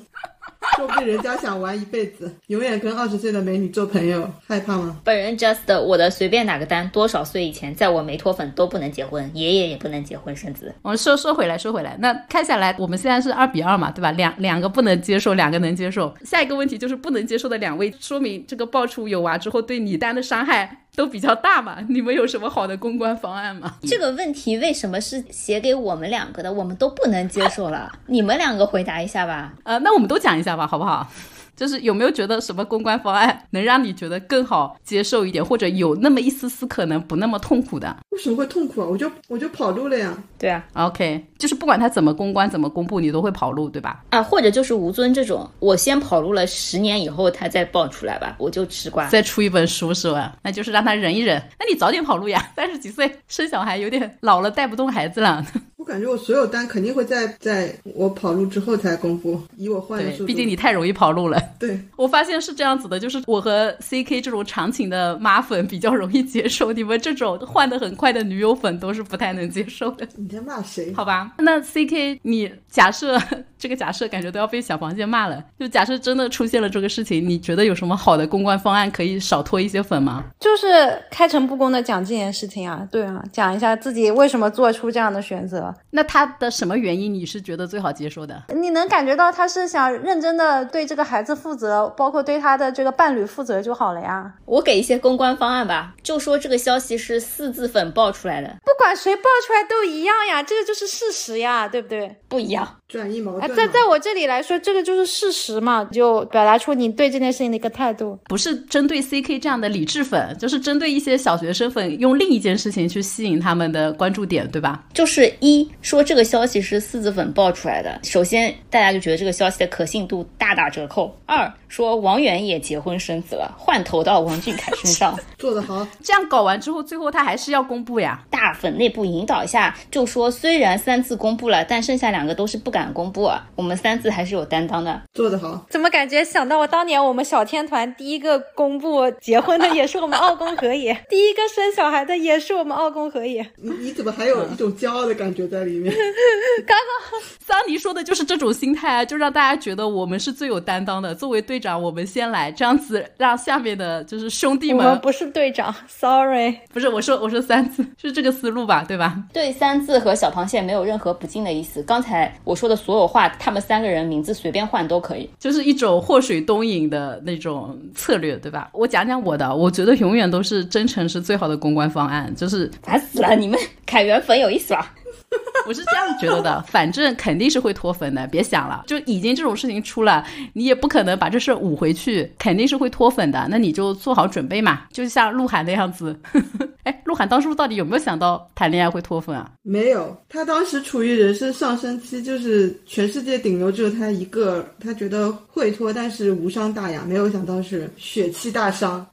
[0.77, 4.97] 说不定人家想玩一辈子，永远跟二十岁的美女做朋友，害怕吗？
[5.03, 10.73] 本人 just 我的随便哪个单，多少岁以前，在我没脱粉都不能结婚，爷爷也不能结婚生子。
[10.81, 14.11] 我们说说回来，说回来，那看下来，我们现在是二比二嘛，对吧？
[14.11, 16.13] 两两个不能接受，两个能接受。
[16.23, 20.81] 下一个问题就是不能接受的两位，说明这个爆出有娃之后对你单的伤害。
[20.95, 23.75] 都比较大嘛，你们有什么好的公关方案吗？
[23.81, 26.53] 这个问题为什么是写给我们两个的？
[26.53, 29.53] 我们都不能接受了，你们两个回答一下吧。
[29.63, 31.07] 呃，那我们都讲一下吧，好不好？
[31.55, 37.95] 就是有没有觉得什么公关方案能让你觉得更好接受一点，或者有那么一丝丝可能不那么痛苦的？
[38.09, 38.87] 为什么会痛苦啊？
[38.87, 40.17] 我就我就跑路了呀。
[40.37, 44.03] 对啊，OK，就是不管他怎么公关、怎么公布，你都会跑路，对吧？
[44.09, 49.07] 啊，或者就是吴尊这种，我先跑路了十年以后，他再爆出来吧，我就吃瓜。
[49.07, 50.35] 再出一本书是吧？
[50.43, 51.41] 那就是让他忍一忍。
[51.59, 55.45] 那你早点跑路呀，三十几岁生小孩，有点老了带不动孩子了。
[55.77, 60.25] 我感觉我所有单肯定会在在我跑路之后才公布，以我换的速度。
[60.25, 61.39] 毕竟你太容易跑路了。
[61.59, 70.07] 对，我发现是这样子的，就是我和 CK 这种长情的妈粉比较容易接受，你们这种换的很快的女友粉都是不太能接受的。
[70.15, 70.93] 你在骂谁？
[70.93, 73.19] 好吧，那 CK 你假设
[73.57, 80.23] 这个假设感觉都要被小螃蟹骂了，就假设真的出现了这个事情，你觉得有什么好的公关方案可以少拖一些粉吗？
[80.39, 80.65] 就是
[81.09, 85.73] 开诚布公的讲这件事情啊，对啊，讲一下自己为什么做出这样的选择。
[85.91, 88.43] 那他的什么原因你是觉得最好接受的？
[88.55, 94.33] 你能感觉到他是想认真的对这个孩子负责，包括对他的这个伴侣负责就好了呀。
[94.45, 102.15] 我给一些公关方案吧，就说这个消息是四字粉爆出来的，不管谁爆出来都一样呀，这个就是事实呀，对不对？
[102.29, 103.55] 不一样，转移矛盾。
[103.55, 114.83] 在在我这里来说，这个就是事实嘛，就表达出你对这件事情的一个态度，不是针对 CK 这样的理智粉，就是针对一些小学生粉，用另一件事情去吸引他们的关注点，对吧？
[114.93, 121.15] 就是一说这个消息是四字粉爆出来的，首先大家就觉得这个消息的可信度大打折扣。
[121.25, 125.85] 二说王源也结婚生子了，换头到王俊凯身上， 做得好。
[126.01, 128.23] 这样搞完之后，最后他还是要公布呀。
[128.29, 133.45] 大粉内部引导一下，就说虽然三次公布了，但剩下两个都是不敢公布啊。
[133.57, 135.65] 我们三次还是有担当的，做得好。
[135.69, 143.45] 怎么感觉想到我当年我们小天团第一个公布结婚的也是我们奥宫和也， 第一个生小孩的也是我们奥宫和也。
[143.57, 145.93] 你你怎么还有一种骄傲的感觉在里面？
[146.65, 151.13] 刚刚桑尼说的就是这种心态啊，就让大家觉得我们是最有担当的。
[151.13, 154.85] 作为队长，我们先来，这样子让下面的就是兄弟们。
[154.85, 159.17] 我们不是队长，sorry， 不是我说我说三字是这个思路吧，对吧？
[159.33, 161.81] 对三字和小螃蟹没有任何不敬的意思。
[161.83, 168.69] 刚才我说的所有话，他们三个人名字随便换都可以，就是一种祸水东引的那种策略，对吧？
[168.73, 174.93] 我讲讲我的，我觉得永远都是真诚是最好的公关方案，就是烦死了，你们 凯源粉有意思吧？
[175.67, 186.17] 我是这样觉得的， 反正肯定是会脱粉的，别想了，就已经这种事情出了，你也不可能把这事捂回去，肯定是会脱粉的，那你就做好准备嘛，就像鹿晗那样子。
[186.83, 189.49] 哎，鹿晗当初到底有没有想到谈恋爱会脱粉啊？
[189.63, 199.03] 没有，他当时处于人生上升期，就是全世界顶流只有他一个，他觉得会脱，但是无伤大雅，没有想到是血气大伤，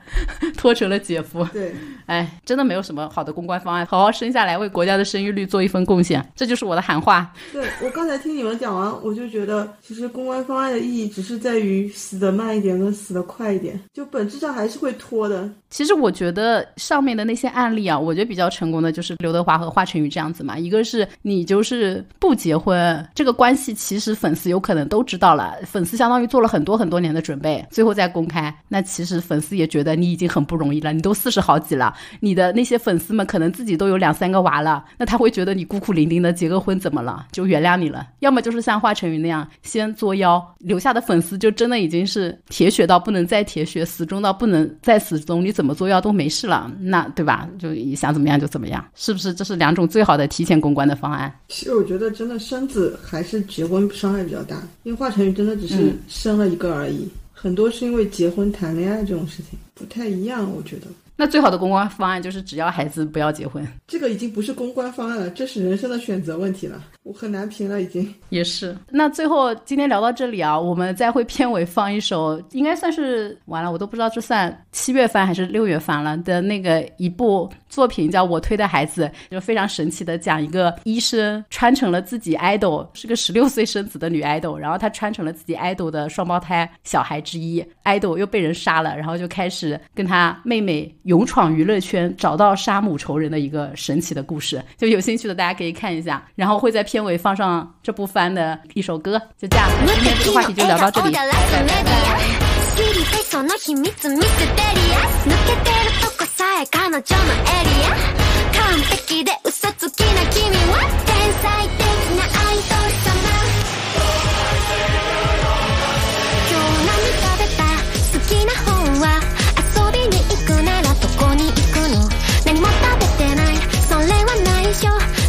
[0.55, 1.43] 脱成了姐夫。
[1.47, 7.33] 对，哎，真的没有什么好的公关方案，好好生下来为国家的生育率做一份贡献，这就是我的喊话。
[7.53, 15.49] 对我刚才听你们讲完，我就觉得其实公关方案的意义只是在于死的慢一点跟死的快一点，就本质上还是会拖的。
[15.71, 20.59] 其实我觉得上面的那些案例啊，我觉得比较成功的就是刘德华和华晨宇这样子嘛。
[20.59, 38.09] 一个是你就是不结婚，这个关系其实粉丝有可能都知道了，粉丝相当于做了很多很多年的准备，最后再公开，那其实粉丝也觉得你已经很不容易了，你都四十好几了，你的那些粉丝们可能自己都有两三个娃了，那他会觉得你孤苦伶仃的结个婚怎么了，就原谅你了。
[38.21, 47.49] 要么就是像华晨宇那样先作妖，留下的粉丝就真的已经是铁血到不能再铁血，死忠到不能再死忠，你怎么作妖都没事了，那对吧？
[47.59, 49.35] 就想怎么样就怎么样，是不是？
[49.35, 51.33] 这是两种最好的提前公关的方案。
[51.49, 60.87] 其实我觉得真的生子还是结婚伤害比较大，因为华晨宇真的只是生了一个而已，很多是因为结婚谈恋爱这种事情不太一样，我觉得。
[61.15, 63.65] 那最好的公关方案就是只要孩子不要结婚。
[63.87, 68.13] 这个已经不是公关方案了，这是人生的选择问题了，我很难评了，已经。
[68.31, 68.77] 也是。
[68.89, 94.61] 那最后今天聊到这里啊，我们再会片尾放一首，应该算是完了，我都不知道这算七月份还是六月份了的那个一部作品，叫《我推的孩子》，就非常神奇的讲一个医生穿成了自己 idol，是个十六岁生子的女 idol，然后她穿成了自己 idol 的双胞胎小孩之一，idol 又被人杀了，然后就开始是跟他妹妹勇闯娱乐圈，找到杀母仇人的一个神奇的故事。
[94.77, 99.21] 就有兴趣的大家可以看一下，然后会在片尾放上这部番的一首歌。
[99.39, 101.15] 就这样，今天这个话题就聊到这里，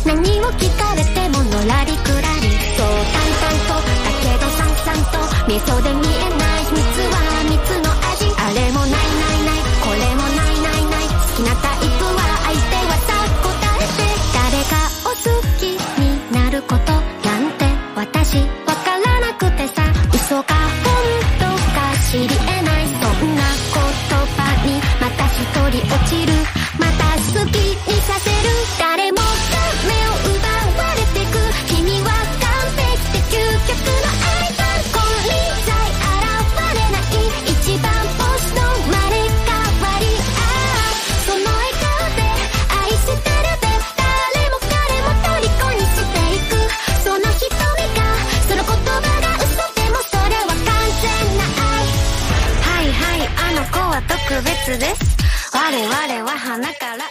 [0.05, 2.51] 何を聞かれてものらりくらり。
[2.75, 6.22] そう淡々とだけどさんさんと味噌で見え
[54.77, 55.53] です。
[55.53, 57.05] 我々は花から